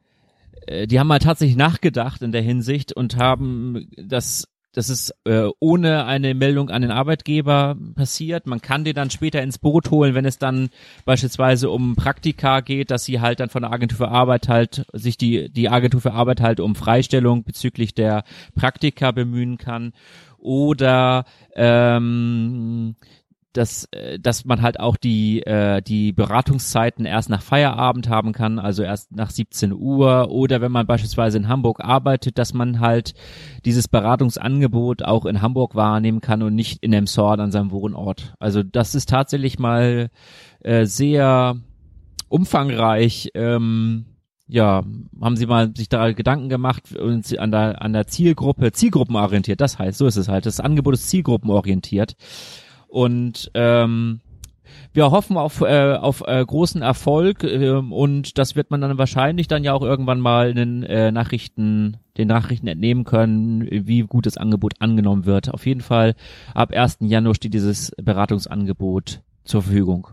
äh, 0.67 0.87
die 0.87 0.99
haben 0.99 1.09
mal 1.09 1.19
tatsächlich 1.19 1.57
nachgedacht 1.57 2.23
in 2.23 2.33
der 2.33 2.43
Hinsicht 2.43 2.93
und 2.93 3.17
haben 3.17 3.89
das 3.97 4.47
das 4.73 4.89
ist 4.89 5.13
äh, 5.25 5.49
ohne 5.59 6.05
eine 6.05 6.33
Meldung 6.35 6.71
an 6.71 6.83
den 6.83 6.93
Arbeitgeber 6.93 7.77
passiert. 7.97 8.47
Man 8.47 8.61
kann 8.61 8.85
die 8.85 8.93
dann 8.93 9.11
später 9.11 9.43
ins 9.43 9.59
Boot 9.59 9.91
holen, 9.91 10.15
wenn 10.15 10.25
es 10.25 10.39
dann 10.39 10.69
beispielsweise 11.05 11.71
um 11.71 11.97
Praktika 11.97 12.61
geht, 12.61 12.93
dass 12.93 13.05
sie 13.05 13.21
halt 13.21 13.41
dann 13.41 13.51
von 13.51 13.63
der 13.63 13.73
Agentur 13.73 13.99
für 13.99 14.09
Arbeit 14.09 14.49
halt 14.49 14.87
sich 14.93 15.17
die 15.17 15.51
die 15.51 15.69
Agentur 15.69 16.01
für 16.01 16.13
Arbeit 16.13 16.41
halt 16.41 16.61
um 16.61 16.77
Freistellung 16.77 17.43
bezüglich 17.43 17.95
der 17.95 18.23
Praktika 18.55 19.11
bemühen 19.11 19.59
kann 19.59 19.93
oder 20.39 21.25
ähm, 21.55 22.95
dass, 23.53 23.89
äh, 23.93 24.19
dass 24.19 24.45
man 24.45 24.63
halt 24.63 24.79
auch 24.79 24.97
die, 24.97 25.43
äh, 25.43 25.83
die 25.83 26.13
Beratungszeiten 26.13 27.05
erst 27.05 27.31
nach 27.31 27.43
Feierabend 27.43 28.09
haben 28.09 28.33
kann, 28.33 28.59
also 28.59 28.83
erst 28.83 29.13
nach 29.13 29.31
17 29.31 29.73
Uhr 29.73 30.31
oder 30.31 30.61
wenn 30.61 30.73
man 30.73 30.87
beispielsweise 30.87 31.39
in 31.39 31.49
Hamburg 31.49 31.81
arbeitet, 31.81 32.39
dass 32.39 32.55
man 32.55 32.81
halt 32.81 33.15
dieses 33.65 33.89
Beratungsangebot 33.89 35.03
auch 35.03 35.27
in 35.27 35.43
Hamburg 35.43 35.75
wahrnehmen 35.75 36.21
kann 36.21 36.43
und 36.43 36.55
nicht 36.55 36.83
in 36.83 36.93
dem 36.93 37.07
Sort 37.07 37.41
an 37.41 37.51
seinem 37.51 37.73
Wohnort. 37.73 38.35
Also 38.39 38.63
das 38.63 38.95
ist 38.95 39.09
tatsächlich 39.09 39.59
mal 39.59 40.11
äh, 40.61 40.85
sehr 40.87 41.57
umfangreich. 42.29 43.31
Ähm, 43.35 44.07
ja, 44.47 44.83
haben 45.21 45.37
Sie 45.37 45.47
mal 45.47 45.73
sich 45.77 45.89
da 45.89 46.11
Gedanken 46.13 46.49
gemacht 46.49 46.97
und 46.97 47.39
an 47.39 47.53
der, 47.53 47.83
an 47.83 47.93
der 47.93 48.09
Zielgruppe, 48.09 48.73
zielgruppenorientiert, 48.73 49.61
das 49.61 49.79
heißt, 49.79 49.97
so 49.97 50.07
ist 50.07 50.17
es 50.17 50.29
halt. 50.29 50.45
Das 50.45 50.59
Angebot 50.59 50.95
ist 50.95 51.09
zielgruppenorientiert. 51.09 52.17
Und 52.91 53.51
ähm, 53.55 54.21
wir 54.93 55.11
hoffen 55.11 55.37
auf, 55.37 55.61
äh, 55.61 55.95
auf 55.95 56.23
äh, 56.27 56.45
großen 56.45 56.83
Erfolg 56.83 57.45
äh, 57.45 57.71
und 57.71 58.39
das 58.39 58.57
wird 58.57 58.71
man 58.71 58.81
dann 58.81 58.99
wahrscheinlich 58.99 59.49
dann 59.49 59.65
ja 59.65 59.73
auch 59.73 59.83
irgendwann 59.83 60.21
mal 60.21 60.51
in 60.51 60.57
den 60.57 60.83
äh, 60.83 61.13
Nachrichten, 61.13 61.99
den 62.19 62.29
Nachrichten 62.29 62.67
entnehmen 62.67 63.05
können, 63.05 63.69
wie 63.71 64.03
gut 64.03 64.27
das 64.27 64.37
Angebot 64.37 64.75
angenommen 64.81 65.27
wird. 65.27 65.53
Auf 65.53 65.67
jeden 65.67 65.81
Fall 65.81 66.15
ab 66.55 66.73
1. 66.73 66.99
Januar 67.01 67.35
steht 67.35 67.55
dieses 67.55 67.93
Beratungsangebot 68.03 69.23
zur 69.45 69.63
Verfügung. 69.63 70.09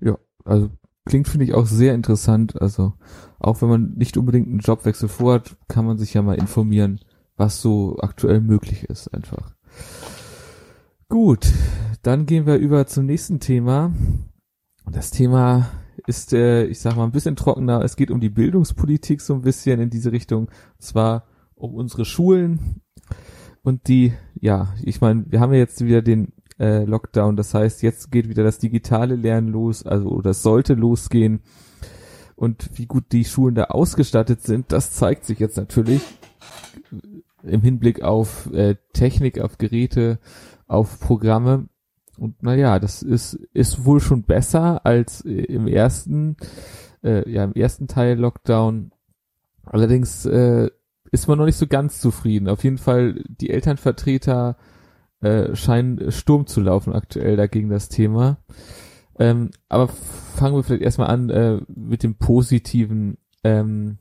Ja, 0.00 0.16
also 0.44 0.70
klingt 1.04 1.28
finde 1.28 1.44
ich 1.44 1.54
auch 1.54 1.66
sehr 1.66 1.94
interessant. 1.94 2.60
Also 2.60 2.94
auch 3.38 3.60
wenn 3.60 3.68
man 3.68 3.92
nicht 3.96 4.16
unbedingt 4.16 4.48
einen 4.48 4.60
Jobwechsel 4.60 5.08
vorhat, 5.08 5.56
kann 5.68 5.84
man 5.84 5.98
sich 5.98 6.14
ja 6.14 6.22
mal 6.22 6.38
informieren, 6.38 7.00
was 7.36 7.60
so 7.60 7.98
aktuell 8.00 8.40
möglich 8.40 8.84
ist 8.84 9.12
einfach. 9.12 9.54
Gut, 11.08 11.46
dann 12.02 12.26
gehen 12.26 12.46
wir 12.46 12.56
über 12.56 12.86
zum 12.86 13.06
nächsten 13.06 13.38
Thema. 13.38 13.92
Das 14.90 15.12
Thema 15.12 15.70
ist, 16.08 16.32
äh, 16.32 16.64
ich 16.64 16.80
sag 16.80 16.96
mal, 16.96 17.04
ein 17.04 17.12
bisschen 17.12 17.36
trockener. 17.36 17.82
Es 17.82 17.94
geht 17.94 18.10
um 18.10 18.18
die 18.18 18.28
Bildungspolitik 18.28 19.20
so 19.20 19.34
ein 19.34 19.42
bisschen 19.42 19.80
in 19.80 19.88
diese 19.88 20.10
Richtung. 20.10 20.46
Und 20.48 20.82
zwar 20.82 21.28
um 21.54 21.74
unsere 21.74 22.04
Schulen 22.04 22.82
und 23.62 23.86
die, 23.86 24.14
ja, 24.40 24.74
ich 24.82 25.00
meine, 25.00 25.24
wir 25.28 25.38
haben 25.38 25.52
ja 25.52 25.60
jetzt 25.60 25.84
wieder 25.84 26.02
den 26.02 26.32
äh, 26.58 26.84
Lockdown. 26.84 27.36
Das 27.36 27.54
heißt, 27.54 27.82
jetzt 27.82 28.10
geht 28.10 28.28
wieder 28.28 28.42
das 28.42 28.58
digitale 28.58 29.14
Lernen 29.14 29.48
los, 29.48 29.86
also 29.86 30.20
das 30.22 30.42
sollte 30.42 30.74
losgehen. 30.74 31.40
Und 32.34 32.68
wie 32.74 32.86
gut 32.86 33.12
die 33.12 33.24
Schulen 33.24 33.54
da 33.54 33.64
ausgestattet 33.64 34.42
sind, 34.42 34.72
das 34.72 34.90
zeigt 34.90 35.24
sich 35.24 35.38
jetzt 35.38 35.56
natürlich. 35.56 36.02
im 37.42 37.62
Hinblick 37.62 38.02
auf 38.02 38.52
äh, 38.52 38.74
Technik, 38.92 39.40
auf 39.40 39.56
Geräte, 39.56 40.18
auf 40.66 41.00
Programme. 41.00 41.68
Und 42.18 42.42
naja, 42.42 42.78
das 42.78 43.02
ist, 43.02 43.34
ist 43.52 43.84
wohl 43.84 44.00
schon 44.00 44.22
besser 44.22 44.84
als 44.86 45.20
im 45.20 45.66
ersten, 45.66 46.36
äh, 47.02 47.30
ja, 47.30 47.44
im 47.44 47.52
ersten 47.52 47.88
Teil 47.88 48.18
Lockdown. 48.18 48.92
Allerdings 49.64 50.24
äh, 50.26 50.70
ist 51.10 51.28
man 51.28 51.38
noch 51.38 51.44
nicht 51.44 51.58
so 51.58 51.66
ganz 51.66 52.00
zufrieden. 52.00 52.48
Auf 52.48 52.64
jeden 52.64 52.78
Fall, 52.78 53.22
die 53.28 53.50
Elternvertreter 53.50 54.56
äh, 55.20 55.54
scheinen 55.54 56.10
Sturm 56.10 56.46
zu 56.46 56.60
laufen 56.60 56.92
aktuell 56.92 57.36
dagegen 57.36 57.68
das 57.68 57.88
Thema. 57.88 58.38
Ähm, 59.18 59.50
aber 59.68 59.88
fangen 59.88 60.56
wir 60.56 60.62
vielleicht 60.62 60.82
erstmal 60.82 61.08
an 61.08 61.30
äh, 61.30 61.60
mit 61.68 62.02
dem 62.02 62.16
Positiven. 62.16 63.18
Ähm, 63.44 63.98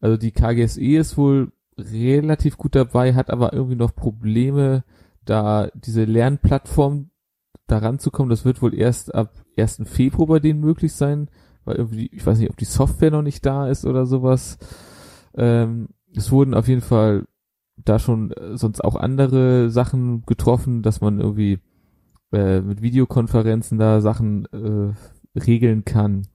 also 0.00 0.16
die 0.16 0.32
KGSE 0.32 0.96
ist 0.96 1.16
wohl 1.16 1.52
relativ 1.78 2.56
gut 2.56 2.74
dabei, 2.74 3.14
hat 3.14 3.30
aber 3.30 3.52
irgendwie 3.52 3.76
noch 3.76 3.94
Probleme, 3.94 4.84
da 5.24 5.68
diese 5.74 6.04
Lernplattform 6.04 7.10
daran 7.66 7.98
zu 7.98 8.10
kommen. 8.10 8.30
Das 8.30 8.44
wird 8.44 8.62
wohl 8.62 8.74
erst 8.74 9.14
ab 9.14 9.32
1. 9.56 9.82
Februar 9.84 10.26
bei 10.26 10.40
denen 10.40 10.60
möglich 10.60 10.92
sein, 10.92 11.28
weil 11.64 11.76
irgendwie, 11.76 12.06
ich 12.12 12.24
weiß 12.26 12.38
nicht, 12.38 12.50
ob 12.50 12.56
die 12.56 12.64
Software 12.64 13.10
noch 13.10 13.22
nicht 13.22 13.44
da 13.46 13.68
ist 13.68 13.84
oder 13.84 14.06
sowas. 14.06 14.58
Ähm, 15.34 15.88
es 16.14 16.32
wurden 16.32 16.54
auf 16.54 16.68
jeden 16.68 16.80
Fall 16.80 17.26
da 17.76 17.98
schon 17.98 18.32
äh, 18.32 18.56
sonst 18.56 18.82
auch 18.82 18.96
andere 18.96 19.70
Sachen 19.70 20.24
getroffen, 20.26 20.82
dass 20.82 21.00
man 21.00 21.20
irgendwie 21.20 21.60
äh, 22.32 22.60
mit 22.60 22.82
Videokonferenzen 22.82 23.78
da 23.78 24.00
Sachen 24.00 24.46
äh, 24.46 25.38
regeln 25.38 25.84
kann. 25.84 26.26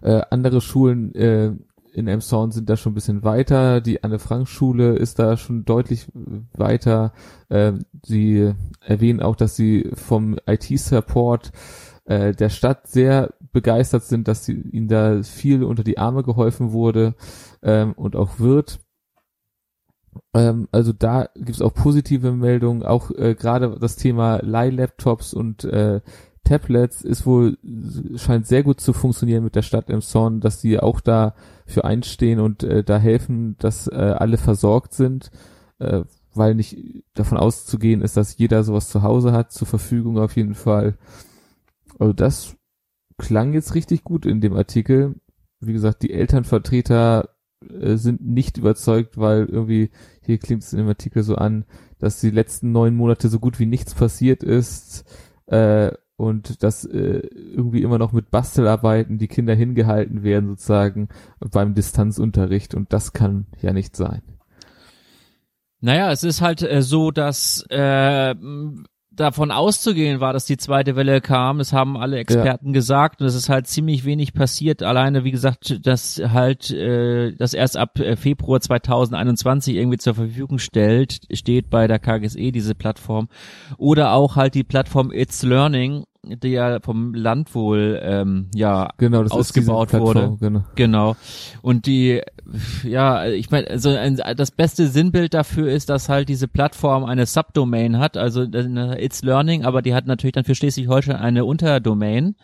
Äh, 0.00 0.22
andere 0.30 0.60
Schulen 0.60 1.14
äh, 1.14 1.52
in 1.94 2.08
Emshorn 2.08 2.50
sind 2.50 2.68
da 2.68 2.76
schon 2.76 2.92
ein 2.92 2.96
bisschen 2.96 3.22
weiter. 3.22 3.80
Die 3.80 4.02
Anne-Frank-Schule 4.02 4.96
ist 4.96 5.20
da 5.20 5.36
schon 5.36 5.64
deutlich 5.64 6.08
weiter. 6.52 7.12
Äh, 7.48 7.74
sie 8.04 8.52
erwähnen 8.80 9.22
auch, 9.22 9.36
dass 9.36 9.54
sie 9.54 9.90
vom 9.94 10.36
IT-Support 10.46 11.52
äh, 12.04 12.32
der 12.32 12.48
Stadt 12.48 12.88
sehr 12.88 13.34
begeistert 13.52 14.02
sind, 14.04 14.26
dass 14.26 14.44
sie, 14.44 14.54
ihnen 14.54 14.88
da 14.88 15.22
viel 15.22 15.62
unter 15.62 15.84
die 15.84 15.98
Arme 15.98 16.24
geholfen 16.24 16.72
wurde 16.72 17.14
ähm, 17.62 17.92
und 17.92 18.16
auch 18.16 18.40
wird. 18.40 18.80
Ähm, 20.34 20.68
also 20.72 20.92
da 20.92 21.28
gibt 21.36 21.56
es 21.56 21.62
auch 21.62 21.74
positive 21.74 22.32
Meldungen, 22.32 22.82
auch 22.82 23.12
äh, 23.12 23.36
gerade 23.36 23.78
das 23.78 23.94
Thema 23.94 24.38
Leih-Laptops 24.42 25.32
und 25.32 25.62
äh, 25.62 26.00
Tablets 26.44 27.02
ist 27.02 27.26
wohl, 27.26 27.58
scheint 28.16 28.46
sehr 28.46 28.62
gut 28.62 28.80
zu 28.80 28.92
funktionieren 28.92 29.44
mit 29.44 29.56
der 29.56 29.62
Stadt 29.62 29.90
im 29.90 30.02
Zorn, 30.02 30.40
dass 30.40 30.60
sie 30.60 30.78
auch 30.78 31.00
da 31.00 31.34
für 31.66 31.84
einstehen 31.84 32.40
und 32.40 32.62
äh, 32.62 32.84
da 32.84 32.98
helfen, 32.98 33.56
dass 33.58 33.88
äh, 33.88 33.94
alle 33.94 34.36
versorgt 34.36 34.92
sind, 34.92 35.30
äh, 35.78 36.02
weil 36.34 36.54
nicht 36.54 36.76
davon 37.14 37.38
auszugehen 37.38 38.02
ist, 38.02 38.16
dass 38.16 38.36
jeder 38.36 38.62
sowas 38.62 38.88
zu 38.88 39.02
Hause 39.02 39.32
hat, 39.32 39.52
zur 39.52 39.66
Verfügung 39.66 40.18
auf 40.18 40.36
jeden 40.36 40.54
Fall. 40.54 40.96
Also 41.98 42.12
das 42.12 42.56
klang 43.16 43.54
jetzt 43.54 43.74
richtig 43.74 44.04
gut 44.04 44.26
in 44.26 44.40
dem 44.40 44.54
Artikel. 44.54 45.14
Wie 45.60 45.72
gesagt, 45.72 46.02
die 46.02 46.12
Elternvertreter 46.12 47.30
äh, 47.68 47.96
sind 47.96 48.20
nicht 48.20 48.58
überzeugt, 48.58 49.16
weil 49.16 49.46
irgendwie, 49.46 49.90
hier 50.20 50.38
klingt 50.38 50.62
es 50.62 50.72
in 50.72 50.80
dem 50.80 50.88
Artikel 50.88 51.22
so 51.22 51.36
an, 51.36 51.64
dass 51.98 52.20
die 52.20 52.30
letzten 52.30 52.72
neun 52.72 52.94
Monate 52.94 53.28
so 53.28 53.38
gut 53.38 53.58
wie 53.58 53.66
nichts 53.66 53.94
passiert 53.94 54.42
ist 54.42 55.04
äh, 55.46 55.92
und 56.16 56.62
dass 56.62 56.84
äh, 56.84 57.22
irgendwie 57.34 57.82
immer 57.82 57.98
noch 57.98 58.12
mit 58.12 58.30
Bastelarbeiten 58.30 59.18
die 59.18 59.28
Kinder 59.28 59.54
hingehalten 59.54 60.22
werden 60.22 60.48
sozusagen 60.48 61.08
beim 61.40 61.74
Distanzunterricht 61.74 62.74
und 62.74 62.92
das 62.92 63.12
kann 63.12 63.46
ja 63.60 63.72
nicht 63.72 63.96
sein. 63.96 64.22
Naja, 65.80 66.10
es 66.10 66.24
ist 66.24 66.40
halt 66.40 66.62
äh, 66.62 66.82
so, 66.82 67.10
dass 67.10 67.64
äh, 67.68 68.34
davon 69.16 69.50
auszugehen 69.50 70.20
war, 70.20 70.32
dass 70.32 70.44
die 70.44 70.56
zweite 70.56 70.96
Welle 70.96 71.20
kam. 71.20 71.58
Das 71.58 71.72
haben 71.72 71.96
alle 71.96 72.18
Experten 72.18 72.68
ja. 72.68 72.72
gesagt 72.72 73.20
und 73.20 73.26
es 73.26 73.34
ist 73.34 73.48
halt 73.48 73.66
ziemlich 73.66 74.04
wenig 74.04 74.34
passiert. 74.34 74.82
Alleine, 74.82 75.24
wie 75.24 75.30
gesagt, 75.30 75.86
dass 75.86 76.20
halt 76.24 76.70
äh, 76.70 77.32
das 77.32 77.54
erst 77.54 77.76
ab 77.76 77.98
äh, 77.98 78.16
Februar 78.16 78.60
2021 78.60 79.76
irgendwie 79.76 79.98
zur 79.98 80.14
Verfügung 80.14 80.58
stellt, 80.58 81.20
steht 81.32 81.70
bei 81.70 81.86
der 81.86 81.98
KGSE 81.98 82.52
diese 82.52 82.74
Plattform 82.74 83.28
oder 83.78 84.12
auch 84.12 84.36
halt 84.36 84.54
die 84.54 84.64
Plattform 84.64 85.12
It's 85.12 85.42
Learning, 85.42 86.04
die 86.42 86.48
ja 86.48 86.80
vom 86.80 87.14
Land 87.14 87.54
wohl 87.54 88.00
ähm, 88.02 88.48
ja 88.54 88.90
genau, 88.98 89.22
das 89.22 89.32
ausgebaut 89.32 89.92
wurde. 89.92 90.36
Genau. 90.40 90.64
genau. 90.74 91.16
Und 91.62 91.86
die 91.86 92.22
ja, 92.84 93.26
ich 93.26 93.50
meine, 93.50 93.68
also 93.68 93.90
ein, 93.90 94.20
das 94.36 94.50
beste 94.50 94.88
Sinnbild 94.88 95.34
dafür 95.34 95.70
ist, 95.70 95.88
dass 95.88 96.08
halt 96.08 96.28
diese 96.28 96.48
Plattform 96.48 97.04
eine 97.04 97.26
Subdomain 97.26 97.98
hat, 97.98 98.16
also 98.16 98.42
It's 98.42 99.22
Learning, 99.22 99.64
aber 99.64 99.82
die 99.82 99.94
hat 99.94 100.06
natürlich 100.06 100.34
dann 100.34 100.44
für 100.44 100.54
Schleswig-Holstein 100.54 101.16
eine 101.16 101.44
Unterdomain 101.44 102.36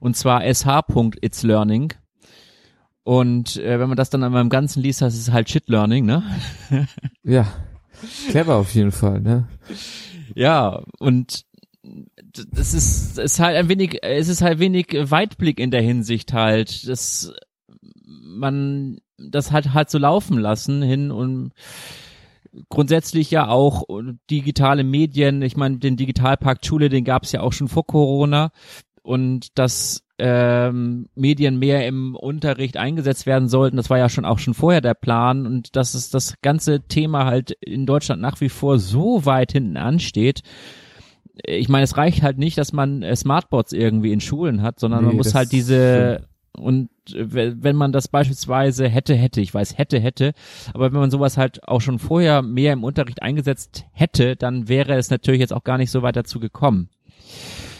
und 0.00 0.16
zwar 0.16 0.42
sh.itslearning. 0.42 1.94
Und 3.02 3.56
äh, 3.58 3.78
wenn 3.78 3.88
man 3.88 3.96
das 3.96 4.10
dann 4.10 4.24
an 4.24 4.32
meinem 4.32 4.50
Ganzen 4.50 4.82
liest, 4.82 5.00
das 5.00 5.14
ist 5.14 5.32
halt 5.32 5.48
Shit 5.48 5.68
Learning, 5.68 6.06
ne? 6.06 6.24
ja, 7.22 7.46
clever 8.28 8.56
auf 8.56 8.74
jeden 8.74 8.90
Fall, 8.90 9.20
ne? 9.20 9.46
Ja, 10.34 10.82
und 10.98 11.45
das 12.50 12.74
ist, 12.74 13.18
ist 13.18 13.40
halt 13.40 13.56
ein 13.56 13.68
wenig, 13.68 13.98
es 14.02 14.28
ist 14.28 14.42
halt 14.42 14.58
wenig 14.58 14.88
Weitblick 14.92 15.60
in 15.60 15.70
der 15.70 15.82
Hinsicht 15.82 16.32
halt, 16.32 16.88
dass 16.88 17.32
man 18.04 18.98
das 19.18 19.52
halt 19.52 19.72
halt 19.72 19.90
so 19.90 19.98
laufen 19.98 20.38
lassen 20.38 20.82
hin 20.82 21.10
und 21.10 21.52
grundsätzlich 22.68 23.30
ja 23.30 23.48
auch 23.48 23.84
digitale 24.30 24.84
Medien, 24.84 25.42
ich 25.42 25.56
meine, 25.56 25.78
den 25.78 25.96
Digitalpakt 25.96 26.64
Schule, 26.64 26.88
den 26.88 27.04
gab 27.04 27.24
es 27.24 27.32
ja 27.32 27.40
auch 27.40 27.52
schon 27.52 27.68
vor 27.68 27.86
Corona 27.86 28.50
und 29.02 29.58
dass 29.58 30.02
ähm, 30.18 31.08
Medien 31.14 31.58
mehr 31.58 31.86
im 31.86 32.14
Unterricht 32.14 32.76
eingesetzt 32.76 33.26
werden 33.26 33.48
sollten, 33.48 33.76
das 33.76 33.90
war 33.90 33.98
ja 33.98 34.08
schon 34.08 34.24
auch 34.24 34.38
schon 34.38 34.54
vorher 34.54 34.80
der 34.80 34.94
Plan 34.94 35.46
und 35.46 35.76
dass 35.76 35.94
es 35.94 36.10
das 36.10 36.34
ganze 36.40 36.86
Thema 36.88 37.26
halt 37.26 37.50
in 37.60 37.84
Deutschland 37.86 38.22
nach 38.22 38.40
wie 38.40 38.48
vor 38.48 38.78
so 38.78 39.26
weit 39.26 39.52
hinten 39.52 39.76
ansteht, 39.76 40.40
ich 41.44 41.68
meine, 41.68 41.84
es 41.84 41.96
reicht 41.96 42.22
halt 42.22 42.38
nicht, 42.38 42.58
dass 42.58 42.72
man 42.72 43.02
äh, 43.02 43.14
Smartboards 43.14 43.72
irgendwie 43.72 44.12
in 44.12 44.20
Schulen 44.20 44.62
hat, 44.62 44.80
sondern 44.80 45.02
nee, 45.02 45.08
man 45.08 45.16
muss 45.16 45.34
halt 45.34 45.52
diese 45.52 46.26
und 46.56 46.88
äh, 47.12 47.52
wenn 47.62 47.76
man 47.76 47.92
das 47.92 48.08
beispielsweise 48.08 48.88
hätte, 48.88 49.14
hätte, 49.14 49.40
ich 49.40 49.52
weiß, 49.52 49.78
hätte, 49.78 49.98
hätte, 49.98 50.32
aber 50.72 50.92
wenn 50.92 51.00
man 51.00 51.10
sowas 51.10 51.36
halt 51.36 51.66
auch 51.68 51.80
schon 51.80 51.98
vorher 51.98 52.42
mehr 52.42 52.72
im 52.72 52.84
Unterricht 52.84 53.22
eingesetzt 53.22 53.84
hätte, 53.92 54.36
dann 54.36 54.68
wäre 54.68 54.94
es 54.94 55.10
natürlich 55.10 55.40
jetzt 55.40 55.52
auch 55.52 55.64
gar 55.64 55.78
nicht 55.78 55.90
so 55.90 56.02
weit 56.02 56.16
dazu 56.16 56.40
gekommen. 56.40 56.88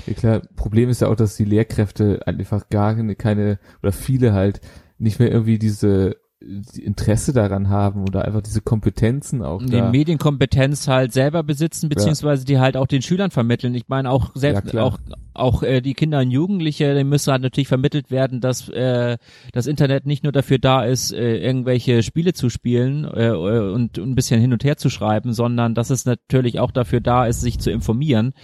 Ja 0.07 0.15
klar, 0.15 0.43
Problem 0.55 0.89
ist 0.89 1.01
ja 1.01 1.09
auch, 1.09 1.17
dass 1.17 1.37
die 1.37 1.45
Lehrkräfte 1.45 2.27
einfach 2.27 2.69
gar 2.69 2.95
keine 3.15 3.59
oder 3.83 3.93
viele 3.93 4.33
halt 4.33 4.61
nicht 4.99 5.19
mehr 5.19 5.31
irgendwie 5.31 5.59
diese 5.59 6.17
Interesse 6.39 7.33
daran 7.33 7.71
haben 7.71 8.03
oder 8.03 8.27
einfach 8.27 8.43
diese 8.43 8.61
Kompetenzen 8.61 9.43
auch 9.43 9.63
die 9.63 9.71
da. 9.71 9.91
Medienkompetenz 9.91 10.87
halt 10.87 11.15
selber 11.15 11.43
besitzen 11.43 11.89
beziehungsweise 11.89 12.45
die 12.45 12.59
halt 12.59 12.77
auch 12.77 12.87
den 12.87 13.01
Schülern 13.01 13.31
vermitteln. 13.31 13.75
Ich 13.75 13.89
meine 13.89 14.11
auch 14.11 14.33
selbst 14.35 14.75
ja, 14.75 14.83
auch 14.83 14.99
auch 15.33 15.63
äh, 15.63 15.81
die 15.81 15.95
Kinder 15.95 16.21
und 16.21 16.31
Jugendliche, 16.31 16.93
denen 16.93 17.09
müssen 17.09 17.33
halt 17.33 17.41
natürlich 17.41 17.69
vermittelt 17.69 18.11
werden, 18.11 18.43
dass 18.43 18.69
äh, 18.69 19.17
das 19.53 19.67
Internet 19.67 20.05
nicht 20.05 20.25
nur 20.25 20.33
dafür 20.33 20.59
da 20.59 20.85
ist, 20.85 21.11
äh, 21.13 21.39
irgendwelche 21.39 22.03
Spiele 22.03 22.35
zu 22.35 22.51
spielen 22.51 23.05
äh, 23.05 23.31
und, 23.31 23.99
und 23.99 24.11
ein 24.11 24.15
bisschen 24.15 24.39
hin 24.39 24.53
und 24.53 24.63
her 24.63 24.77
zu 24.77 24.91
schreiben, 24.91 25.33
sondern 25.33 25.75
dass 25.75 25.89
es 25.89 26.05
natürlich 26.05 26.61
auch 26.61 26.71
dafür 26.71 27.01
da 27.01 27.25
ist, 27.25 27.41
sich 27.41 27.59
zu 27.59 27.71
informieren 27.71 28.35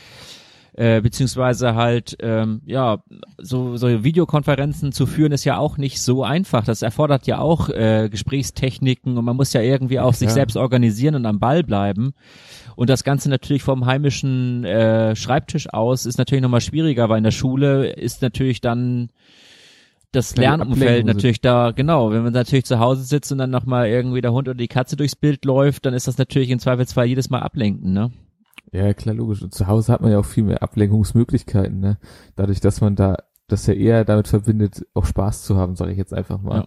äh, 0.75 1.01
beziehungsweise 1.01 1.75
halt 1.75 2.17
ähm, 2.21 2.63
ja 2.65 3.03
so 3.39 3.77
so 3.77 4.05
Videokonferenzen 4.05 4.93
zu 4.93 5.07
führen 5.07 5.33
ist 5.33 5.45
ja 5.45 5.59
auch 5.59 5.77
nicht 5.77 6.01
so 6.01 6.25
einfach. 6.25 6.65
Das 6.65 6.83
erfordert 6.83 7.27
ja 7.27 7.39
auch 7.39 7.69
äh, 7.69 8.09
Gesprächstechniken 8.11 9.19
und 9.19 9.25
man 9.25 9.37
muss 9.37 9.53
ja 9.53 9.61
irgendwie 9.61 10.01
auch 10.01 10.13
ja. 10.13 10.19
sich 10.19 10.31
selbst 10.31 10.57
organisieren 10.57 11.15
und 11.15 11.27
am 11.27 11.39
Ball 11.39 11.63
bleiben. 11.63 12.15
Und 12.75 12.89
das 12.89 13.05
Ganze 13.05 13.29
natürlich 13.29 13.63
vom 13.63 13.85
heimischen 13.85 14.65
äh, 14.65 15.15
Schreibtisch 15.15 15.69
aus 15.73 16.07
ist 16.07 16.19
natürlich 16.19 16.43
nochmal 16.43 16.63
schwieriger, 16.63 17.09
weil 17.09 17.19
in 17.19 17.25
der 17.25 17.31
Schule 17.33 17.91
ist 17.91 18.23
natürlich 18.23 18.61
dann 18.61 19.11
das 20.13 20.37
Lernumfeld 20.37 21.07
natürlich 21.07 21.41
da, 21.41 21.71
genau, 21.71 22.13
wenn 22.13 22.23
man 22.23 22.35
natürlich 22.35 22.67
zu 22.67 22.79
Hause 22.79 23.03
sitzt 23.03 23.33
und 23.33 23.39
dann 23.39 23.51
nochmal 23.51 23.89
irgendwie 23.89 24.21
der 24.21 24.33
Hund 24.33 24.47
oder 24.47 24.59
die 24.59 24.69
Katze 24.69 24.97
durchs 24.97 25.17
Bild 25.17 25.45
läuft, 25.47 25.87
dann 25.87 25.95
ist 25.95 26.07
das 26.07 26.19
natürlich 26.19 26.51
im 26.51 26.59
Zweifelsfall 26.59 27.07
jedes 27.07 27.31
Mal 27.31 27.41
ablenken, 27.41 27.93
ne? 27.93 28.11
Ja, 28.73 28.95
klar, 28.95 29.15
logisch. 29.15 29.43
Und 29.43 29.55
zu 29.55 29.67
Hause 29.67 29.93
hat 29.93 30.01
man 30.01 30.11
ja 30.11 30.19
auch 30.19 30.25
viel 30.25 30.45
mehr 30.45 30.63
Ablenkungsmöglichkeiten, 30.63 31.79
ne? 31.79 31.99
Dadurch, 32.37 32.61
dass 32.61 32.81
man 32.81 32.97
da 32.97 33.17
das 33.49 33.67
ja 33.67 33.75
eher 33.75 34.05
damit 34.05 34.29
verbindet, 34.29 34.87
auch 34.95 35.05
Spaß 35.05 35.45
zu 35.45 35.57
haben, 35.57 35.77
sage 35.77 35.93
ich 35.93 35.99
jetzt 35.99 36.15
einfach 36.15 36.41
mal. 36.41 36.61
Ja. 36.61 36.67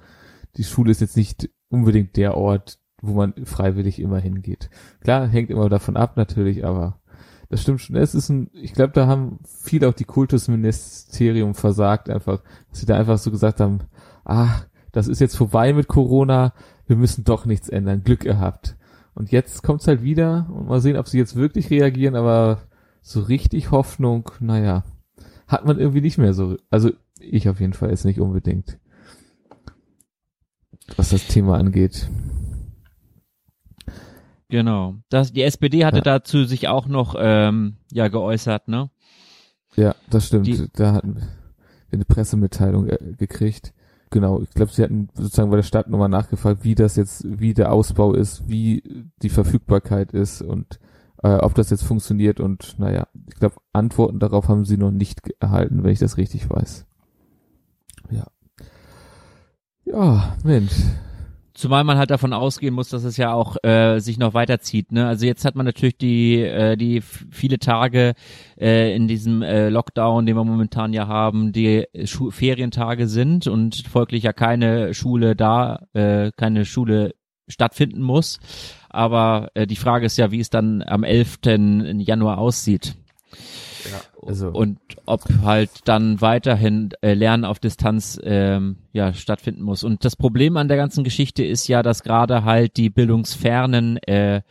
Die 0.56 0.64
Schule 0.64 0.92
ist 0.92 1.02
jetzt 1.02 1.18
nicht 1.18 1.50
unbedingt 1.70 2.16
der 2.16 2.38
Ort, 2.38 2.78
wo 3.02 3.14
man 3.14 3.34
freiwillig 3.44 4.00
immer 4.00 4.20
hingeht. 4.20 4.70
Klar, 5.02 5.28
hängt 5.28 5.50
immer 5.50 5.68
davon 5.68 5.98
ab 5.98 6.16
natürlich, 6.16 6.64
aber 6.64 7.00
das 7.50 7.62
stimmt 7.62 7.82
schon. 7.82 7.96
Es 7.96 8.16
ist 8.16 8.30
ein, 8.30 8.50
ich 8.54 8.74
glaube, 8.74 8.94
da 8.94 9.08
haben 9.08 9.40
viele 9.44 9.90
auch 9.90 9.94
die 9.94 10.06
Kultusministerium 10.06 11.56
versagt 11.56 12.10
einfach, 12.10 12.44
dass 12.70 12.80
sie 12.80 12.86
da 12.86 12.98
einfach 12.98 13.18
so 13.18 13.32
gesagt 13.32 13.60
haben, 13.60 13.80
ah, 14.24 14.62
das 14.92 15.08
ist 15.08 15.20
jetzt 15.20 15.36
vorbei 15.36 15.74
mit 15.74 15.88
Corona, 15.88 16.54
wir 16.88 16.96
müssen 16.96 17.24
doch 17.24 17.46
nichts 17.46 17.68
ändern, 17.68 18.04
Glück 18.04 18.22
gehabt. 18.22 18.78
Und 19.16 19.32
jetzt 19.32 19.64
kommt's 19.64 19.88
halt 19.88 20.04
wieder 20.04 20.48
und 20.54 20.68
mal 20.68 20.82
sehen, 20.82 20.98
ob 20.98 21.08
sie 21.08 21.18
jetzt 21.18 21.36
wirklich 21.36 21.70
reagieren, 21.70 22.16
aber 22.16 22.64
so 23.02 23.22
richtig 23.22 23.72
Hoffnung, 23.72 24.30
naja, 24.40 24.84
hat 25.48 25.66
man 25.66 25.80
irgendwie 25.80 26.02
nicht 26.02 26.18
mehr 26.18 26.34
so. 26.34 26.58
Also 26.70 26.92
ich 27.20 27.48
auf 27.48 27.60
jeden 27.60 27.74
Fall 27.74 27.90
jetzt 27.90 28.06
nicht 28.06 28.20
unbedingt. 28.20 28.78
Was 30.98 31.10
das 31.10 31.28
Thema 31.28 31.58
angeht. 31.58 32.10
Genau. 34.50 34.96
Das, 35.10 35.34
die 35.34 35.42
SPD 35.44 35.86
hatte 35.86 35.98
ja. 35.98 36.04
dazu 36.04 36.46
sich 36.46 36.68
auch 36.68 36.88
noch 36.88 37.16
ähm, 37.18 37.78
ja 37.92 38.10
geäußert, 38.10 38.68
ne? 38.68 38.90
Ja, 39.76 39.96
das 40.10 40.28
stimmt. 40.28 40.48
Die, 40.48 40.68
da 40.74 40.94
hatten 40.94 41.16
wir 41.16 41.28
eine 41.92 42.06
Pressemitteilung 42.06 42.88
äh, 42.88 42.98
gekriegt. 43.18 43.74
Genau, 44.12 44.42
ich 44.42 44.50
glaube, 44.52 44.72
sie 44.72 44.84
hatten 44.84 45.10
sozusagen 45.14 45.50
bei 45.50 45.58
der 45.58 45.64
Stadt 45.64 45.90
nochmal 45.90 46.10
nachgefragt, 46.10 46.64
wie 46.64 46.76
das 46.76 46.96
jetzt, 46.96 47.26
wie 47.28 47.54
der 47.54 47.72
Ausbau 47.72 48.14
ist, 48.14 48.48
wie 48.48 48.84
die 49.22 49.30
Verfügbarkeit 49.30 50.12
ist 50.12 50.42
und 50.42 50.80
äh, 51.24 51.36
ob 51.36 51.56
das 51.56 51.70
jetzt 51.70 51.84
funktioniert 51.84 52.40
und 52.40 52.78
naja, 52.78 53.08
ich 53.28 53.36
glaube, 53.36 53.56
Antworten 53.74 54.20
darauf 54.20 54.48
haben 54.48 54.66
sie 54.66 54.78
noch 54.78 54.92
nicht 54.92 55.22
erhalten, 55.40 55.84
wenn 55.84 55.92
ich 55.92 56.00
das 56.00 56.18
richtig 56.18 56.50
weiß. 56.50 56.86
Ja. 58.12 58.28
Ja, 59.86 60.36
Mensch. 60.44 60.74
Zumal 61.56 61.86
man 61.86 61.98
halt 61.98 62.12
davon 62.12 62.34
ausgehen 62.34 62.74
muss, 62.74 62.90
dass 62.90 63.06
es 63.06 63.16
ja 63.16 63.32
auch 63.32 63.56
äh, 63.64 64.00
sich 64.00 64.18
noch 64.18 64.34
weiterzieht. 64.34 64.92
Ne? 64.92 65.08
Also 65.08 65.26
jetzt 65.26 65.46
hat 65.46 65.56
man 65.56 65.66
natürlich 65.66 65.98
die 65.98 66.42
äh, 66.42 66.76
die 66.76 67.00
viele 67.00 67.60
Tage 67.60 68.14
äh, 68.60 68.94
in 68.94 69.08
diesem 69.08 69.42
äh, 69.42 69.70
Lockdown, 69.70 70.26
den 70.26 70.36
wir 70.36 70.44
momentan 70.44 70.92
ja 70.92 71.08
haben, 71.08 71.54
die 71.54 71.86
Schu 72.04 72.30
Ferientage 72.30 73.08
sind 73.08 73.48
und 73.48 73.88
folglich 73.88 74.24
ja 74.24 74.34
keine 74.34 74.94
Schule 74.94 75.34
da, 75.38 75.88
äh, 75.94 76.32
keine 76.36 76.66
Schule 76.66 77.16
stattfinden 77.48 78.02
muss. 78.02 78.40
Aber 78.90 79.50
äh, 79.54 79.66
die 79.66 79.78
Frage 79.78 80.08
ist 80.08 80.18
ja, 80.18 80.32
wie 80.32 80.42
es 80.42 80.50
dann 80.50 80.82
am 80.82 81.04
11. 81.04 81.40
Januar 82.00 82.38
aussieht. 82.38 82.96
Ja, 83.92 84.28
also. 84.28 84.50
Und 84.50 84.80
ob 85.06 85.24
halt 85.44 85.70
dann 85.86 86.22
weiterhin 86.22 86.90
äh, 87.02 87.14
Lernen 87.14 87.46
auf 87.46 87.60
Distanz 87.60 88.20
ähm, 88.24 88.78
ja 88.94 89.14
stattfinden 89.14 89.64
muss. 89.64 89.84
Und 89.84 90.06
das 90.06 90.16
Problem 90.16 90.58
an 90.58 90.68
der 90.68 90.78
ganzen 90.78 91.04
Geschichte 91.04 91.44
ist 91.44 91.68
ja, 91.68 91.84
dass 91.84 92.04
gerade 92.04 92.44
halt 92.44 92.78
die 92.78 92.90
bildungsfernen 92.90 93.98
äh, 93.98 94.42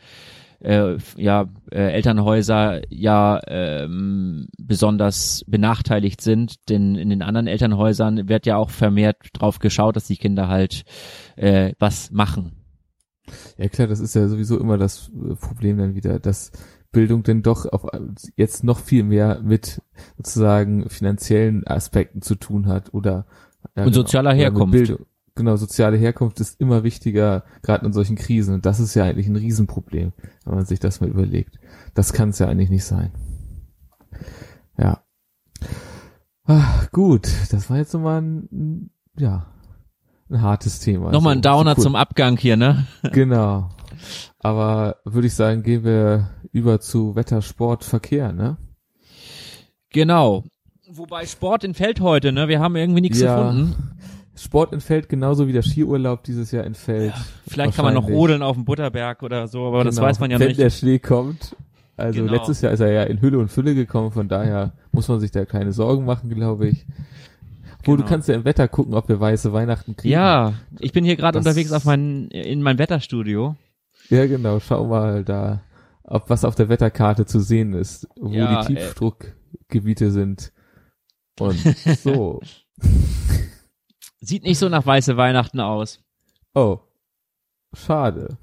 äh, 0.59 0.97
ja, 1.17 1.45
äh, 1.71 1.91
Elternhäuser 1.93 2.81
ja 2.89 3.39
ähm, 3.47 4.47
besonders 4.57 5.43
benachteiligt 5.47 6.21
sind, 6.21 6.69
denn 6.69 6.95
in 6.95 7.09
den 7.09 7.21
anderen 7.21 7.47
Elternhäusern 7.47 8.27
wird 8.27 8.45
ja 8.45 8.57
auch 8.57 8.69
vermehrt 8.69 9.17
drauf 9.33 9.59
geschaut, 9.59 9.95
dass 9.95 10.07
die 10.07 10.17
Kinder 10.17 10.47
halt 10.47 10.83
äh, 11.35 11.73
was 11.79 12.11
machen. 12.11 12.53
Ja 13.57 13.69
klar, 13.69 13.87
das 13.87 13.99
ist 13.99 14.15
ja 14.15 14.27
sowieso 14.27 14.59
immer 14.59 14.77
das 14.77 15.09
äh, 15.09 15.35
Problem 15.35 15.77
dann 15.77 15.95
wieder, 15.95 16.19
dass 16.19 16.51
Bildung 16.95 17.23
denn 17.23 17.43
doch 17.43 17.65
auf 17.65 17.85
jetzt 18.37 18.63
noch 18.63 18.79
viel 18.79 19.03
mehr 19.03 19.41
mit 19.43 19.81
sozusagen 20.15 20.89
finanziellen 20.89 21.67
Aspekten 21.67 22.21
zu 22.21 22.35
tun 22.35 22.67
hat 22.67 22.93
oder 22.93 23.25
ja, 23.75 23.83
und 23.83 23.91
genau, 23.91 24.03
sozialer 24.03 24.33
Herkunft. 24.33 24.95
Genau, 25.37 25.57
soziale 25.57 25.97
Herkunft 25.97 26.39
ist 26.39 26.61
immer 26.61 26.83
wichtiger, 26.83 27.43
gerade 27.61 27.85
in 27.85 27.91
solchen 27.91 28.15
Krisen. 28.15 28.53
Und 28.53 28.65
das 28.65 28.79
ist 28.79 28.95
ja 28.95 29.03
eigentlich 29.03 29.27
ein 29.27 29.35
Riesenproblem, 29.35 30.13
wenn 30.45 30.55
man 30.55 30.65
sich 30.65 30.79
das 30.79 31.01
mal 31.01 31.09
überlegt. 31.09 31.59
Das 31.93 32.13
kann 32.13 32.29
es 32.29 32.39
ja 32.39 32.47
eigentlich 32.47 32.69
nicht 32.69 32.85
sein. 32.85 33.11
Ja. 34.77 35.03
Ach, 36.45 36.89
gut, 36.91 37.27
das 37.51 37.69
war 37.69 37.75
jetzt 37.75 37.93
nochmal 37.93 38.21
ein, 38.21 38.89
ja, 39.17 39.47
ein 40.29 40.41
hartes 40.41 40.79
Thema. 40.79 41.11
Nochmal 41.11 41.35
ein 41.35 41.41
Downer 41.41 41.71
so 41.71 41.79
cool. 41.79 41.83
zum 41.83 41.95
Abgang 41.97 42.37
hier, 42.37 42.55
ne? 42.55 42.87
Genau. 43.11 43.69
Aber 44.39 44.97
würde 45.05 45.27
ich 45.27 45.33
sagen, 45.33 45.63
gehen 45.63 45.83
wir 45.83 46.29
über 46.51 46.79
zu 46.79 47.15
Wetter, 47.15 47.41
Sport, 47.41 47.83
Verkehr, 47.83 48.31
ne? 48.31 48.57
Genau. 49.89 50.43
Wobei 50.89 51.25
Sport 51.25 51.63
entfällt 51.63 51.99
heute, 51.99 52.31
ne? 52.31 52.47
Wir 52.47 52.59
haben 52.59 52.75
irgendwie 52.75 53.01
nichts 53.01 53.19
ja, 53.19 53.35
gefunden. 53.37 53.75
Sport 54.35 54.73
entfällt 54.73 55.09
genauso 55.09 55.47
wie 55.47 55.53
der 55.53 55.63
Skiurlaub 55.63 56.23
dieses 56.23 56.51
Jahr 56.51 56.65
entfällt. 56.65 57.13
Ja, 57.15 57.25
vielleicht 57.47 57.75
kann 57.75 57.85
man 57.85 57.93
noch 57.93 58.07
rodeln 58.07 58.41
auf 58.41 58.55
dem 58.55 58.65
Butterberg 58.65 59.23
oder 59.23 59.47
so, 59.47 59.65
aber 59.65 59.79
genau, 59.79 59.89
das 59.89 60.01
weiß 60.01 60.19
man 60.19 60.29
ja 60.29 60.39
wenn 60.39 60.49
nicht. 60.49 60.57
Wenn 60.57 60.65
der 60.65 60.69
Schnee 60.69 60.99
kommt. 60.99 61.55
Also 61.97 62.19
genau. 62.19 62.33
letztes 62.33 62.59
Jahr 62.61 62.73
ist 62.73 62.81
er 62.81 62.91
ja 62.91 63.03
in 63.03 63.21
Hülle 63.21 63.39
und 63.39 63.47
Fülle 63.47 63.73
gekommen, 63.73 64.11
von 64.11 64.27
daher 64.27 64.73
muss 64.91 65.07
man 65.07 65.21
sich 65.21 65.31
da 65.31 65.45
keine 65.45 65.71
Sorgen 65.71 66.03
machen, 66.03 66.29
glaube 66.29 66.67
ich. 66.67 66.85
Wo 67.85 67.93
genau. 67.93 68.03
du 68.03 68.09
kannst 68.09 68.27
ja 68.27 68.35
im 68.35 68.43
Wetter 68.43 68.67
gucken, 68.67 68.95
ob 68.95 69.07
wir 69.07 69.19
weiße 69.19 69.53
Weihnachten 69.53 69.95
kriegen. 69.95 70.11
Ja, 70.11 70.53
ich 70.79 70.91
bin 70.91 71.05
hier 71.05 71.15
gerade 71.15 71.37
unterwegs 71.37 71.71
auf 71.71 71.85
mein, 71.85 72.27
in 72.29 72.61
mein 72.61 72.77
Wetterstudio. 72.77 73.55
Ja, 74.09 74.25
genau. 74.27 74.59
Schau 74.59 74.85
mal 74.85 75.23
da, 75.23 75.63
ob 76.03 76.29
was 76.29 76.45
auf 76.45 76.55
der 76.55 76.69
Wetterkarte 76.69 77.25
zu 77.25 77.39
sehen 77.39 77.73
ist, 77.73 78.07
wo 78.15 78.29
ja, 78.29 78.63
die 78.63 78.73
äh, 78.73 78.77
Tiefdruckgebiete 78.77 80.11
sind. 80.11 80.51
Und 81.39 81.57
so. 82.03 82.41
Sieht 84.19 84.43
nicht 84.43 84.57
so 84.57 84.69
nach 84.69 84.85
weiße 84.85 85.17
Weihnachten 85.17 85.59
aus. 85.59 85.99
Oh. 86.53 86.79
Schade. 87.75 88.37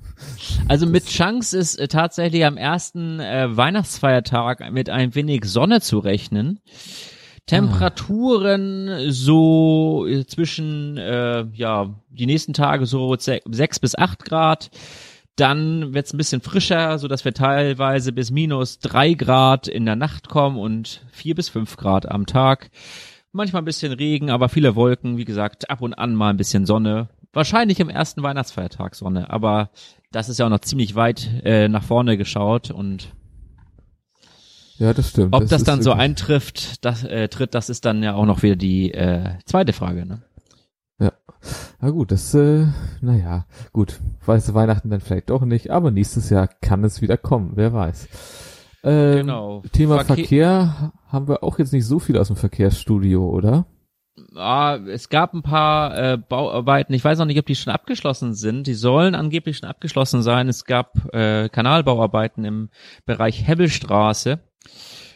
Also 0.69 0.87
mit 0.87 1.07
Chance 1.07 1.59
ist 1.59 1.77
äh, 1.77 1.89
tatsächlich 1.89 2.45
am 2.45 2.57
ersten 2.57 3.19
äh, 3.19 3.57
Weihnachtsfeiertag 3.57 4.71
mit 4.71 4.91
ein 4.91 5.15
wenig 5.15 5.45
Sonne 5.47 5.81
zu 5.81 5.99
rechnen. 5.99 6.61
Temperaturen 7.47 8.89
ah. 8.89 9.01
so 9.09 10.07
äh, 10.07 10.27
zwischen, 10.27 10.97
äh, 10.99 11.47
ja, 11.53 11.95
die 12.11 12.27
nächsten 12.27 12.53
Tage 12.53 12.87
so 12.87 13.17
sechs 13.17 13.81
bis 13.81 13.97
acht 13.97 14.25
Grad. 14.25 14.71
Dann 15.37 15.95
wird 15.95 16.07
es 16.07 16.13
ein 16.13 16.19
bisschen 16.19 16.43
frischer, 16.43 16.99
so 16.99 17.09
dass 17.09 17.25
wir 17.25 17.33
teilweise 17.33 18.13
bis 18.13 18.31
minus 18.31 18.79
drei 18.79 19.15
Grad 19.15 19.67
in 19.67 19.87
der 19.87 19.97
Nacht 19.97 20.29
kommen 20.29 20.59
und 20.59 21.05
vier 21.11 21.35
bis 21.35 21.49
fünf 21.49 21.77
Grad 21.77 22.11
am 22.11 22.27
Tag. 22.27 22.71
Manchmal 23.33 23.63
ein 23.63 23.67
bisschen 23.67 23.93
Regen, 23.93 24.31
aber 24.31 24.51
viele 24.51 24.75
Wolken. 24.75 25.17
Wie 25.17 25.25
gesagt, 25.25 25.71
ab 25.71 25.81
und 25.81 25.95
an 25.95 26.15
mal 26.15 26.31
ein 26.31 26.37
bisschen 26.37 26.67
Sonne. 26.67 27.09
Wahrscheinlich 27.33 27.81
im 27.81 27.89
ersten 27.89 28.23
Weihnachtsfeiertag 28.23 28.95
Sonne, 28.95 29.31
aber 29.31 29.71
das 30.11 30.29
ist 30.29 30.39
ja 30.39 30.45
auch 30.45 30.51
noch 30.51 30.61
ziemlich 30.61 30.95
weit 30.95 31.31
äh, 31.45 31.67
nach 31.69 31.83
vorne 31.83 32.19
geschaut 32.19 32.71
und 32.71 33.09
ja, 34.79 34.93
das 34.93 35.11
stimmt. 35.11 35.35
Ob 35.35 35.43
das, 35.43 35.51
das 35.51 35.65
dann 35.65 35.83
so 35.83 35.93
eintrifft, 35.93 36.85
das 36.85 37.05
äh, 37.05 37.29
tritt, 37.29 37.55
das 37.55 37.71
ist 37.71 37.85
dann 37.85 38.03
ja 38.03 38.15
auch 38.15 38.27
noch 38.27 38.43
wieder 38.43 38.57
die 38.57 38.93
äh, 38.93 39.39
zweite 39.45 39.73
Frage, 39.73 40.05
ne? 40.05 40.23
Ja. 41.03 41.13
Na 41.81 41.91
gut, 41.91 42.13
das, 42.13 42.33
äh, 42.35 42.67
naja, 43.01 43.47
gut. 43.73 43.99
Weißt 44.25 44.55
Weihnachten 44.55 44.91
dann 44.91 45.01
vielleicht 45.01 45.31
doch 45.31 45.43
nicht, 45.45 45.71
aber 45.71 45.91
nächstes 45.91 46.31
Jahr 46.31 46.47
kann 46.47 46.85
es 46.85 47.03
wieder 47.03 47.17
kommen, 47.17 47.53
wer 47.57 47.73
weiß. 47.73 48.09
Ähm, 48.85 49.17
genau. 49.19 49.63
Thema 49.73 50.05
Verkehr, 50.05 50.17
Verkehr 50.17 50.93
haben 51.09 51.29
wir 51.29 51.43
auch 51.43 51.59
jetzt 51.59 51.73
nicht 51.73 51.87
so 51.87 51.99
viel 51.99 52.19
aus 52.19 52.29
dem 52.29 52.37
Verkehrsstudio, 52.37 53.29
oder? 53.29 53.67
Ah, 54.37 54.77
es 54.77 55.09
gab 55.09 55.35
ein 55.35 55.43
paar 55.43 55.97
äh, 55.97 56.19
Bauarbeiten. 56.19 56.95
Ich 56.95 57.05
weiß 57.05 57.19
noch 57.19 57.27
nicht, 57.27 57.39
ob 57.39 57.47
die 57.47 57.55
schon 57.55 57.73
abgeschlossen 57.73 58.35
sind. 58.35 58.67
Die 58.67 58.75
sollen 58.75 59.15
angeblich 59.15 59.57
schon 59.57 59.69
abgeschlossen 59.69 60.23
sein. 60.23 60.49
Es 60.49 60.65
gab 60.65 61.13
äh, 61.15 61.49
Kanalbauarbeiten 61.49 62.45
im 62.45 62.71
Bereich 63.07 63.47
Hebbelstraße. 63.47 64.41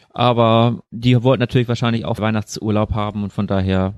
Aber 0.09 0.83
die 0.89 1.21
wollten 1.23 1.41
natürlich 1.41 1.67
wahrscheinlich 1.67 2.05
auch 2.05 2.19
Weihnachtsurlaub 2.19 2.93
haben 2.93 3.23
und 3.23 3.31
von 3.31 3.45
daher 3.45 3.93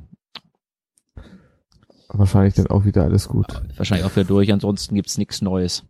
wahrscheinlich 2.09 2.55
dann 2.55 2.67
auch 2.67 2.85
wieder 2.85 3.03
alles 3.03 3.27
gut. 3.27 3.47
Wahrscheinlich 3.77 4.05
auch 4.05 4.15
wieder 4.15 4.25
durch, 4.25 4.51
ansonsten 4.51 4.95
gibt's 4.95 5.17
nichts 5.17 5.41
Neues. 5.41 5.83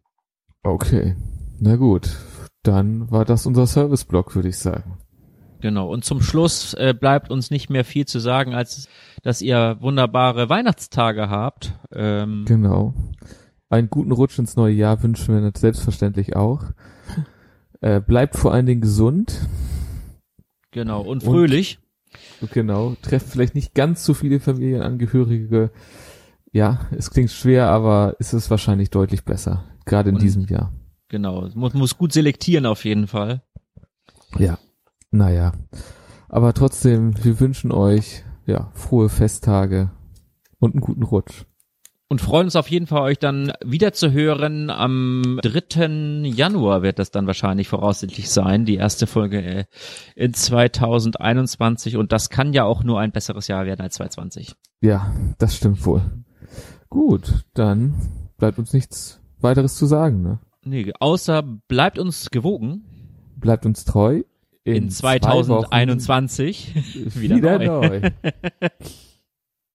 Okay, 0.64 1.16
na 1.60 1.76
gut. 1.76 2.10
Dann 2.64 3.10
war 3.10 3.26
das 3.26 3.46
unser 3.46 3.66
Serviceblock, 3.66 4.36
würde 4.36 4.50
ich 4.50 4.58
sagen. 4.58 4.98
Genau. 5.62 5.90
Und 5.90 6.06
zum 6.06 6.22
Schluss 6.22 6.74
äh, 6.74 6.94
bleibt 6.94 7.32
uns 7.32 7.52
nicht 7.52 7.70
mehr 7.70 7.84
viel 7.84 8.06
zu 8.06 8.20
sagen, 8.20 8.54
als 8.54 8.88
dass 9.24 9.42
ihr 9.42 9.78
wunderbare 9.80 10.50
Weihnachtstage 10.50 11.30
habt. 11.30 11.74
Ähm, 11.94 12.46
genau. 12.48 12.94
Einen 13.70 13.90
guten 13.90 14.12
Rutsch 14.12 14.40
ins 14.40 14.56
neue 14.56 14.74
Jahr 14.74 15.04
wünschen 15.04 15.42
wir 15.42 15.52
selbstverständlich 15.56 16.36
auch. 16.36 16.64
Äh, 17.82 18.02
bleibt 18.02 18.36
vor 18.36 18.52
allen 18.52 18.66
Dingen 18.66 18.82
gesund. 18.82 19.48
Genau. 20.72 21.02
Und 21.02 21.24
fröhlich. 21.24 21.80
Und, 22.42 22.52
genau. 22.52 22.98
Trefft 23.02 23.30
vielleicht 23.30 23.56
nicht 23.56 23.74
ganz 23.74 24.04
so 24.04 24.14
viele 24.14 24.42
Familienangehörige. 24.42 25.72
Ja, 26.52 26.80
es 26.92 27.12
klingt 27.12 27.32
schwer, 27.32 27.70
aber 27.70 28.16
ist 28.20 28.34
es 28.34 28.50
wahrscheinlich 28.50 28.90
deutlich 28.90 29.24
besser. 29.24 29.66
Gerade 29.86 30.10
in 30.10 30.16
Und, 30.16 30.22
diesem 30.22 30.46
Jahr. 30.48 30.74
Genau. 31.08 31.48
Muss, 31.54 31.74
muss 31.74 31.98
gut 31.98 32.14
selektieren 32.14 32.66
auf 32.66 32.86
jeden 32.86 33.08
Fall. 33.08 33.44
Ja. 34.38 34.58
Naja. 35.12 35.54
Aber 36.28 36.54
trotzdem, 36.54 37.14
wir 37.24 37.40
wünschen 37.40 37.72
euch, 37.72 38.24
ja, 38.46 38.72
frohe 38.74 39.10
Festtage 39.10 39.92
und 40.60 40.74
einen 40.76 40.82
guten 40.82 41.04
Rutsch. 41.04 41.46
Und 42.12 42.22
freuen 42.22 42.46
uns 42.46 42.56
auf 42.56 42.70
jeden 42.70 42.88
Fall, 42.88 43.04
euch 43.04 43.20
dann 43.20 43.54
wieder 43.64 43.94
zu 43.94 44.12
hören. 44.12 44.72
Am 44.72 45.40
3. 45.44 46.24
Januar 46.26 46.82
wird 46.82 46.98
das 46.98 47.12
dann 47.12 47.28
wahrscheinlich 47.28 47.68
voraussichtlich 47.68 48.32
sein, 48.32 48.66
die 48.66 48.78
erste 48.78 49.06
Folge 49.06 49.44
äh, 49.44 49.66
in 50.16 50.34
2021. 50.34 51.98
Und 51.98 52.12
das 52.12 52.32
kann 52.32 52.54
ja 52.54 52.64
auch 52.64 52.84
nur 52.84 53.00
ein 53.00 53.12
besseres 53.12 53.48
Jahr 53.48 53.68
werden 53.68 53.82
als 53.82 53.96
2020. 53.96 54.56
Ja, 54.82 55.14
das 55.38 55.56
stimmt 55.56 55.86
wohl. 55.86 56.02
Gut, 56.90 57.46
dann 57.54 57.94
bleibt 58.38 58.58
uns 58.58 58.74
nichts 58.74 59.22
weiteres 59.40 59.76
zu 59.76 59.86
sagen, 59.86 60.22
ne? 60.22 60.40
Nee, 60.64 60.92
außer 61.00 61.44
bleibt 61.44 62.00
uns 62.00 62.30
gewogen. 62.32 62.84
Bleibt 63.38 63.66
uns 63.66 63.86
treu. 63.86 64.24
In, 64.64 64.76
in 64.76 64.90
2021 64.90 66.76
wieder, 67.16 67.36
wieder 67.36 67.60
neu. 67.60 68.00
neu. 68.02 68.12